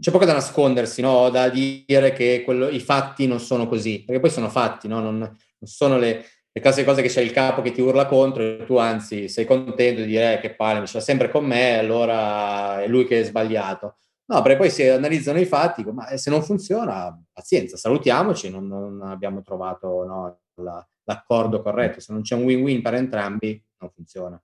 [0.00, 1.30] c'è poco da nascondersi, no?
[1.30, 5.00] da dire che quello, i fatti non sono così, perché poi sono fatti, no?
[5.00, 8.42] non, non, sono le, le classiche cose che c'è il capo che ti urla contro
[8.42, 11.78] e tu anzi sei contento di dire eh, che palle, ce l'ha sempre con me,
[11.78, 13.96] allora è lui che è sbagliato.
[14.26, 19.00] No, perché poi si analizzano i fatti, ma se non funziona, pazienza, salutiamoci, non, non
[19.02, 24.42] abbiamo trovato no, la, l'accordo corretto, se non c'è un win-win per entrambi, non funziona.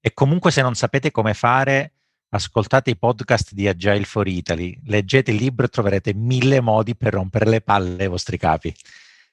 [0.00, 1.97] E comunque se non sapete come fare,
[2.30, 7.14] ascoltate i podcast di Agile for Italy, leggete il libro e troverete mille modi per
[7.14, 8.74] rompere le palle ai vostri capi.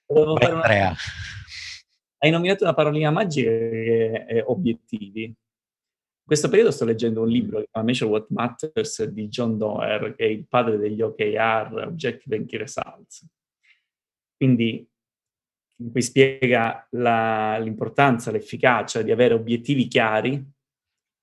[0.07, 0.87] Vai, Andrea.
[0.87, 0.97] Una...
[2.17, 5.23] Hai nominato una parolina magica che è obiettivi.
[5.25, 9.57] In questo periodo sto leggendo un libro che si chiama Measure What Matters di John
[9.57, 13.27] Doerr, che è il padre degli OKR, Objective and Key Results.
[14.35, 14.87] Quindi
[15.77, 20.53] in cui spiega la, l'importanza, l'efficacia di avere obiettivi chiari,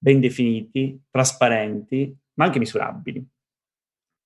[0.03, 3.25] ben definiti, trasparenti, ma anche misurabili.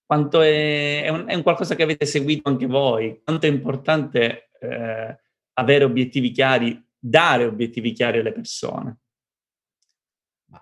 [0.07, 3.20] Quanto è, è, un, è un qualcosa che avete seguito anche voi?
[3.22, 5.18] Quanto è importante eh,
[5.53, 9.01] avere obiettivi chiari, dare obiettivi chiari alle persone?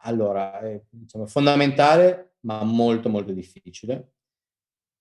[0.00, 4.14] Allora, è diciamo, fondamentale, ma molto molto difficile,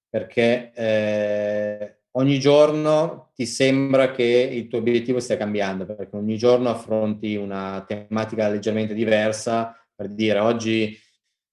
[0.09, 6.69] perché eh, ogni giorno ti sembra che il tuo obiettivo stia cambiando, perché ogni giorno
[6.69, 10.99] affronti una tematica leggermente diversa, per dire oggi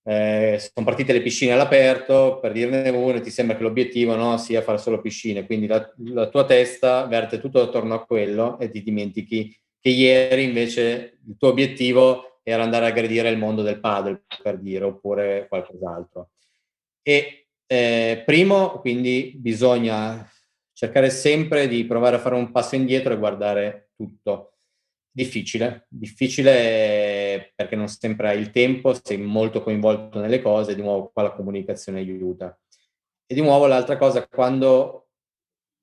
[0.02, 4.62] eh, sono partite le piscine all'aperto, per dirne uno, ti sembra che l'obiettivo no, sia
[4.62, 8.82] fare solo piscine, quindi la, la, tua testa verte tutto attorno a quello e ti
[8.82, 14.24] dimentichi che ieri invece il tuo obiettivo era andare a aggredire il mondo del paddle,
[14.42, 16.30] per dire, oppure qualcos'altro.
[17.02, 20.28] E eh, primo, quindi bisogna
[20.72, 24.54] cercare sempre di provare a fare un passo indietro e guardare tutto.
[25.12, 27.19] Difficile, difficile
[27.60, 31.32] perché non sempre hai il tempo, sei molto coinvolto nelle cose, di nuovo qua la
[31.32, 32.58] comunicazione aiuta.
[33.26, 35.08] E di nuovo l'altra cosa, quando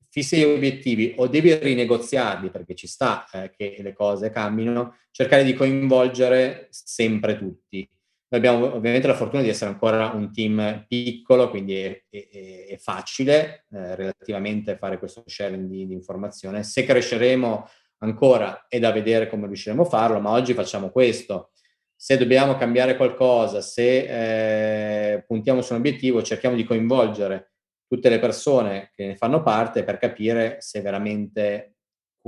[0.09, 5.43] fissi gli obiettivi o devi rinegoziarli perché ci sta eh, che le cose cambino, cercare
[5.43, 7.87] di coinvolgere sempre tutti.
[8.29, 12.77] Noi abbiamo ovviamente la fortuna di essere ancora un team piccolo, quindi è, è, è
[12.77, 16.63] facile eh, relativamente fare questo sharing di, di, informazione.
[16.63, 17.69] Se cresceremo
[17.99, 21.51] ancora è da vedere come riusciremo a farlo, ma oggi facciamo questo.
[21.99, 27.53] Se dobbiamo cambiare qualcosa, se eh, puntiamo su un obiettivo, cerchiamo di coinvolgere
[27.87, 31.77] tutte le persone che ne fanno parte per capire se veramente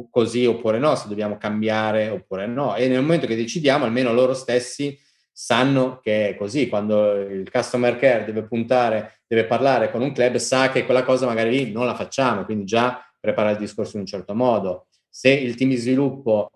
[0.09, 2.75] così oppure no, se dobbiamo cambiare oppure no.
[2.75, 4.97] E nel momento che decidiamo, almeno loro stessi
[5.31, 10.35] sanno che è così, quando il customer care deve puntare, deve parlare con un club,
[10.37, 14.01] sa che quella cosa magari lì non la facciamo, quindi già prepara il discorso in
[14.01, 14.87] un certo modo.
[15.07, 16.49] Se il team di sviluppo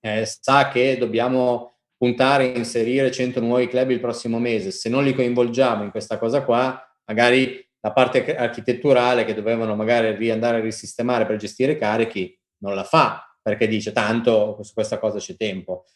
[0.00, 1.73] eh, sa che dobbiamo
[2.04, 6.18] puntare a inserire 100 nuovi club il prossimo mese, se non li coinvolgiamo in questa
[6.18, 11.78] cosa qua, magari la parte architetturale che dovevano magari riandare a risistemare per gestire i
[11.78, 15.86] carichi non la fa perché dice tanto su questa cosa c'è tempo.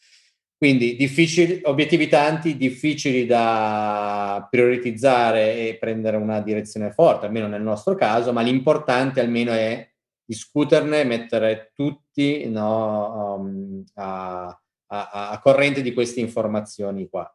[0.56, 7.94] Quindi difficili, obiettivi tanti, difficili da prioritizzare e prendere una direzione forte, almeno nel nostro
[7.94, 9.86] caso, ma l'importante almeno è
[10.24, 14.58] discuterne, mettere tutti no, um, a,
[14.88, 17.32] a, a corrente di queste informazioni qua.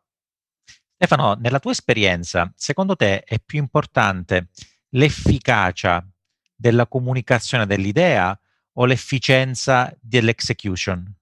[0.95, 4.49] Stefano, nella tua esperienza, secondo te è più importante
[4.89, 6.05] l'efficacia
[6.55, 8.37] della comunicazione dell'idea
[8.73, 11.13] o l'efficienza dell'execution?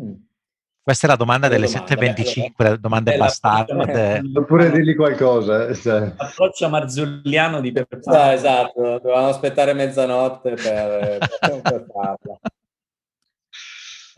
[0.00, 0.12] Mm.
[0.82, 4.22] Questa è la domanda delle 7.25, la domanda bastarde.
[4.34, 5.68] Oppure dirgli qualcosa.
[5.68, 6.12] Eh, cioè.
[6.16, 12.40] Approccio marzulliano di Peppe ah, Esatto, dovevamo aspettare mezzanotte per, per farla.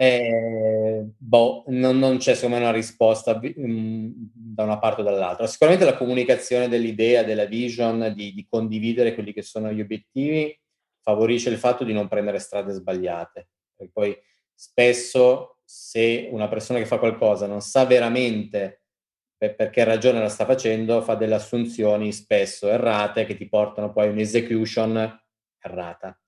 [0.02, 5.46] Eh, boh, non, non, c'è secondo me una risposta um, da una parte o dall'altra.
[5.46, 10.58] Sicuramente la comunicazione dell'idea, della vision, di, di condividere quelli che sono gli obiettivi,
[11.02, 13.50] favorisce il fatto di non prendere strade sbagliate.
[13.76, 14.18] Perché poi
[14.52, 18.82] spesso se una persona che fa qualcosa non sa veramente
[19.36, 24.08] per che ragione la sta facendo, fa delle assunzioni spesso errate che ti portano poi
[24.08, 25.20] a un'execution
[25.60, 26.20] errata.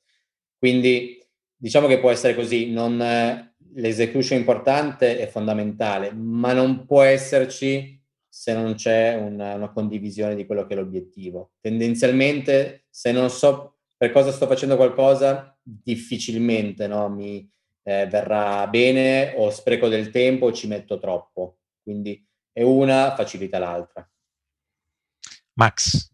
[0.56, 1.18] Quindi
[1.56, 3.00] diciamo che può essere così, non,
[3.74, 10.44] l'execution importante è fondamentale, ma non può esserci se non c'è una, una, condivisione di
[10.44, 11.52] quello che è l'obiettivo.
[11.60, 17.48] Tendenzialmente, se non so per cosa sto facendo qualcosa, difficilmente no, mi
[17.84, 21.58] eh, verrà bene o spreco del tempo o ci metto troppo.
[21.82, 24.08] Quindi è una facilita l'altra.
[25.54, 26.10] Max.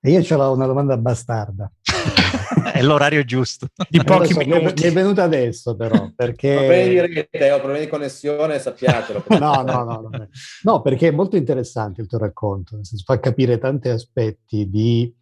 [0.00, 1.70] E io ce l'ho una domanda bastarda.
[2.72, 3.68] è l'orario giusto.
[3.88, 4.82] Di pochi so, minuti.
[4.82, 6.54] Mi è venuta adesso però, perché...
[6.54, 9.24] Problemi di rete, ho problemi di connessione, sappiatelo.
[9.38, 10.28] no, no, no, no,
[10.62, 15.14] no, perché è molto interessante il tuo racconto, nel senso fa capire tanti aspetti di,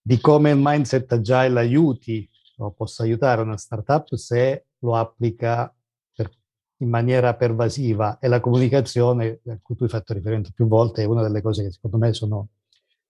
[0.00, 2.28] di come il mindset agile aiuti
[2.58, 5.72] o possa aiutare una startup se lo applica
[6.14, 6.30] per,
[6.78, 11.06] in maniera pervasiva e la comunicazione a cui tu hai fatto riferimento più volte è
[11.06, 12.48] una delle cose che secondo me sono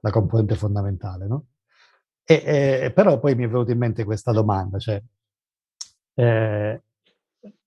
[0.00, 1.46] la componente fondamentale, no?
[2.28, 5.00] E, eh, però poi mi è venuta in mente questa domanda, cioè
[6.14, 6.82] eh,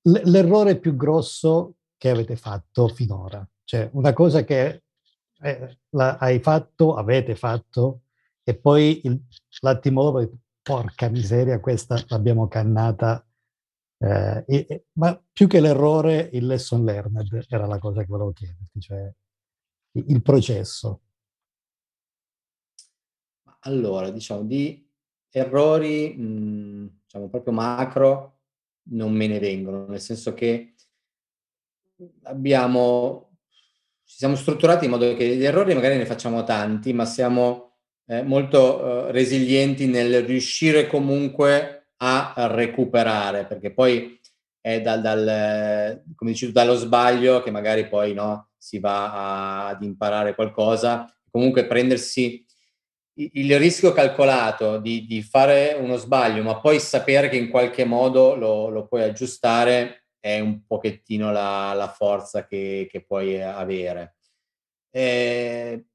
[0.01, 4.83] l'errore più grosso che avete fatto finora, cioè una cosa che
[5.41, 8.01] eh, la, hai fatto, avete fatto,
[8.43, 9.21] e poi il,
[9.61, 10.29] l'attimo dopo,
[10.61, 13.23] porca miseria, questa l'abbiamo cannata.
[14.01, 18.79] Eh, e, ma più che l'errore, il lesson learned era la cosa che volevo chiederti,
[18.79, 19.11] cioè
[19.91, 21.01] il processo.
[23.63, 24.87] Allora, diciamo di
[25.31, 28.39] errori, mh, diciamo proprio macro,
[28.91, 30.75] non me ne vengono, nel senso che
[32.23, 33.37] abbiamo,
[34.05, 37.73] ci siamo strutturati in modo che gli errori magari ne facciamo tanti, ma siamo
[38.07, 44.17] eh, molto eh, resilienti nel riuscire comunque a recuperare, perché poi
[44.61, 49.83] è dal, dal come dici dallo sbaglio che magari poi no, si va a, ad
[49.83, 52.45] imparare qualcosa, comunque prendersi
[53.19, 58.35] il rischio calcolato di, di, fare uno sbaglio, ma poi sapere che in qualche modo
[58.35, 64.15] lo, lo puoi aggiustare è un pochettino la, la forza che, che, puoi avere.
[64.91, 65.85] Eh,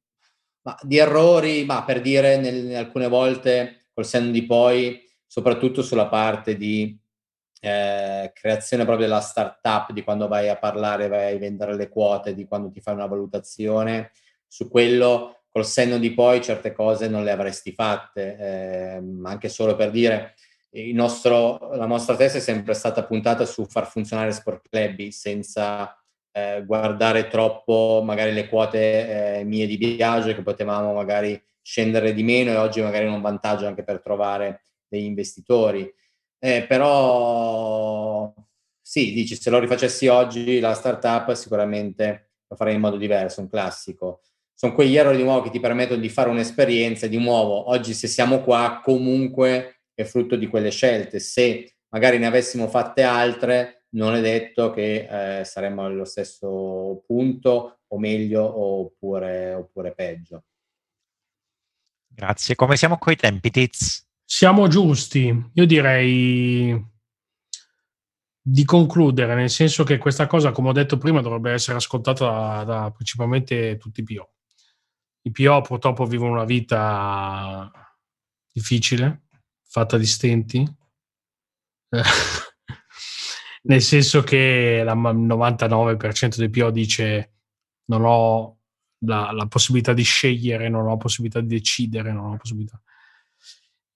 [0.63, 6.09] ma di errori, ma per dire nel, alcune volte col senno di poi, soprattutto sulla
[6.09, 6.99] parte di
[7.61, 12.35] eh, creazione proprio della startup, di quando vai a parlare, vai a vendere le quote,
[12.35, 14.13] di quando ti fai una valutazione,
[14.47, 19.77] su quello col senno di poi certe cose non le avresti fatte, eh, anche solo
[19.77, 20.35] per dire
[20.93, 25.97] nostro, la nostra testa è sempre stata puntata su far funzionare Sport Club senza
[26.33, 32.25] eh, guardare troppo magari le quote eh, mie di viaggio che potevamo magari scendere di
[32.25, 35.89] meno e oggi magari è un vantaggio anche per trovare degli investitori.
[36.41, 38.35] Eh, però
[38.83, 43.49] sì, dici, se lo rifacessi oggi la startup sicuramente lo farei in modo diverso, un
[43.49, 44.21] classico
[44.55, 47.71] sono quegli errori di nuovo che ti permettono di fare un'esperienza di nuovo.
[47.71, 51.19] Oggi se siamo qua comunque è frutto di quelle scelte.
[51.19, 57.81] Se magari ne avessimo fatte altre, non è detto che eh, saremmo allo stesso punto
[57.87, 60.45] o meglio oppure, oppure peggio.
[62.09, 62.55] Grazie.
[62.55, 64.07] Come siamo coi tempi, Tiz?
[64.25, 65.51] Siamo giusti.
[65.53, 66.93] Io direi
[68.47, 72.65] di concludere, nel senso che questa cosa, come ho detto prima, dovrebbe essere ascoltata da,
[72.65, 74.34] da principalmente tutti i PO.
[75.27, 77.71] I PO purtroppo vivono una vita
[78.53, 79.23] difficile,
[79.63, 80.63] fatta di stenti,
[83.63, 87.33] nel senso che il 99% dei PO dice
[87.87, 88.59] non ho
[89.07, 92.79] la, la, possibilità di scegliere, non ho la possibilità di decidere, non ho la possibilità.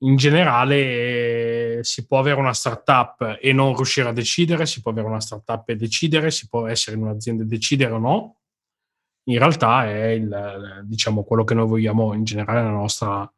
[0.03, 5.09] In generale si può avere una startup e non riuscire a decidere, si può avere
[5.09, 8.38] una startup e decidere, si può essere in un'azienda e decidere o no,
[9.29, 13.31] in realtà è il, diciamo, quello che noi vogliamo in generale nella nostra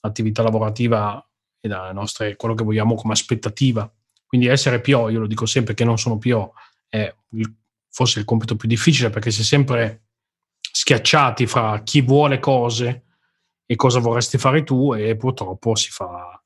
[0.00, 1.24] attività lavorativa
[1.60, 3.90] e nostre, quello che vogliamo come aspettativa.
[4.26, 6.54] Quindi essere PO, io lo dico sempre che non sono PO,
[6.88, 7.54] è il,
[7.88, 10.04] forse il compito più difficile perché si è sempre
[10.60, 13.04] schiacciati fra chi vuole cose
[13.66, 16.40] e cosa vorresti fare tu e purtroppo si fa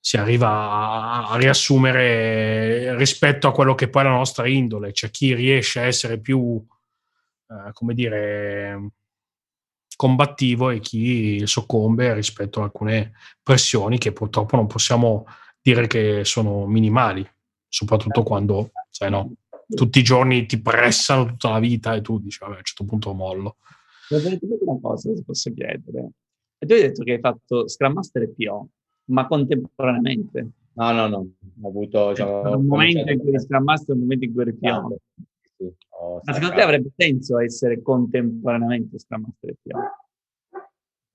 [0.00, 5.34] si arriva a, riassumere rispetto a quello che poi è la nostra indole, c'è chi
[5.34, 6.64] riesce a essere più
[7.48, 8.90] eh, come dire,
[9.96, 15.26] combattivo e chi soccombe rispetto a alcune pressioni che purtroppo non possiamo
[15.60, 17.28] dire che sono minimali,
[17.66, 19.32] soprattutto quando, sai, no,
[19.66, 22.84] tutti i giorni ti pressano tutta la vita e tu dici, vabbè, a un certo
[22.84, 23.56] punto mollo.
[24.08, 26.10] Vorrei dire una cosa, se posso chiedere.
[26.58, 28.68] E tu hai detto che hai fatto Scrum Master e PO,
[29.06, 30.48] ma contemporaneamente.
[30.72, 31.26] No, no, no.
[31.62, 34.42] Ho avuto, diciamo, un momento in cui eri Scrum Master e un momento in cui
[34.42, 34.96] eri PO.
[35.58, 35.74] Sì.
[36.24, 39.78] Ma secondo te avrebbe senso essere contemporaneamente Scrum Master e PO?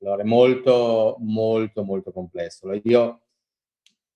[0.01, 2.69] Allora, è molto, molto, molto complesso.
[2.83, 3.21] Io ho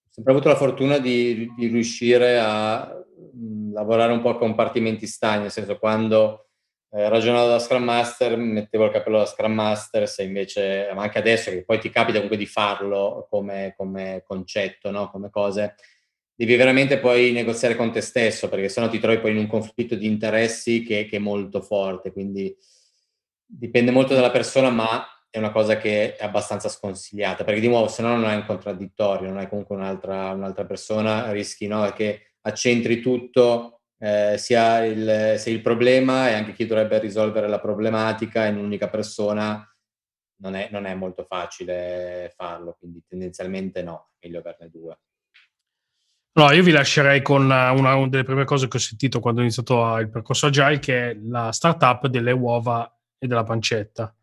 [0.09, 2.93] sempre avuto la fortuna di, di riuscire a
[3.33, 6.47] mh, lavorare un po' a compartimenti stagni, nel senso quando
[6.91, 11.19] eh, ragionavo da Scrum Master mettevo il cappello da Scrum Master, se invece, ma anche
[11.19, 15.09] adesso che poi ti capita comunque di farlo come, come concetto, no?
[15.09, 15.75] come cose,
[16.37, 19.95] devi veramente poi negoziare con te stesso, perché sennò ti trovi poi in un conflitto
[19.95, 22.55] di interessi che, che è molto forte, quindi
[23.43, 27.87] dipende molto dalla persona, ma è una cosa che è abbastanza sconsigliata, perché di nuovo
[27.87, 32.33] se no non hai un contraddittorio, non hai comunque un'altra, un'altra persona, rischi no, che
[32.41, 38.45] accentri tutto, eh, sia il, sia il problema e anche chi dovrebbe risolvere la problematica
[38.45, 39.67] in un'unica persona,
[40.41, 44.99] non è, non è molto facile farlo, quindi tendenzialmente no, meglio averne due.
[46.37, 49.43] No, io vi lascerei con una, una, delle prime cose che ho sentito quando ho
[49.43, 54.13] iniziato il percorso Agile, che è la startup delle uova e della pancetta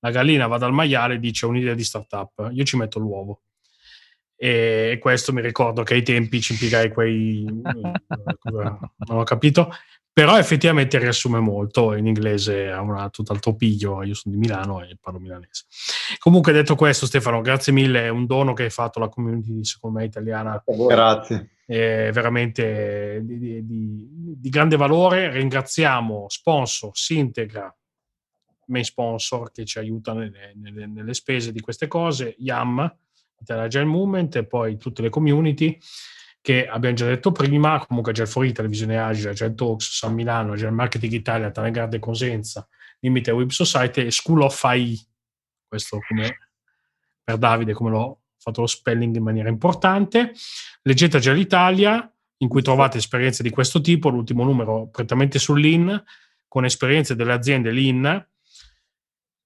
[0.00, 3.42] la gallina va dal maiale e dice un'idea di startup, io ci metto l'uovo.
[4.34, 7.44] E questo mi ricordo che ai tempi ci impiegai quei...
[8.42, 9.70] non ho capito,
[10.12, 14.96] però effettivamente riassume molto, in inglese ha un tutt'altro piglio, io sono di Milano e
[15.00, 15.64] parlo milanese.
[16.18, 19.98] Comunque detto questo Stefano, grazie mille, è un dono che hai fatto alla community secondo
[19.98, 20.62] me italiana.
[20.66, 21.50] Grazie.
[21.64, 27.72] È veramente di, di, di, grande valore, ringraziamo sponsor, Sintegra,
[28.66, 32.96] main sponsor che ci aiuta nelle, nelle, nelle spese di queste cose, YAM,
[33.38, 35.78] Italia Agile Movement e poi tutte le community
[36.40, 40.52] che abbiamo già detto prima, comunque Agile for Italy, Visione Agile, Agile Talks, San Milano,
[40.52, 42.66] Agile Marketing Italia, Tanegarde Cosenza,
[43.00, 44.98] Limite Web Society e School of AI,
[45.68, 46.50] questo come
[47.22, 50.32] per Davide come l'ho fatto lo spelling in maniera importante.
[50.82, 56.02] Leggete Agile Italia, in cui trovate esperienze di questo tipo, l'ultimo numero prettamente sull'IN,
[56.48, 58.26] con esperienze delle aziende Lean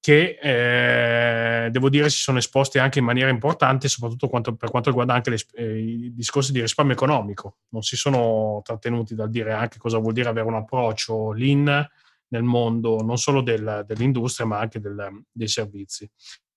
[0.04, 4.90] che eh, devo dire si sono esposti anche in maniera importante, soprattutto quanto, per quanto
[4.90, 7.60] riguarda anche le, eh, i discorsi di risparmio economico.
[7.70, 11.88] Non si sono trattenuti dal dire anche cosa vuol dire avere un approccio lean
[12.28, 16.06] nel mondo non solo del, dell'industria ma anche del, dei servizi.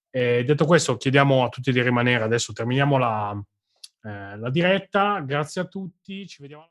[0.09, 2.25] E detto questo, chiediamo a tutti di rimanere.
[2.25, 3.41] Adesso terminiamo la,
[4.03, 5.21] eh, la diretta.
[5.21, 6.65] Grazie a tutti, ci vediamo.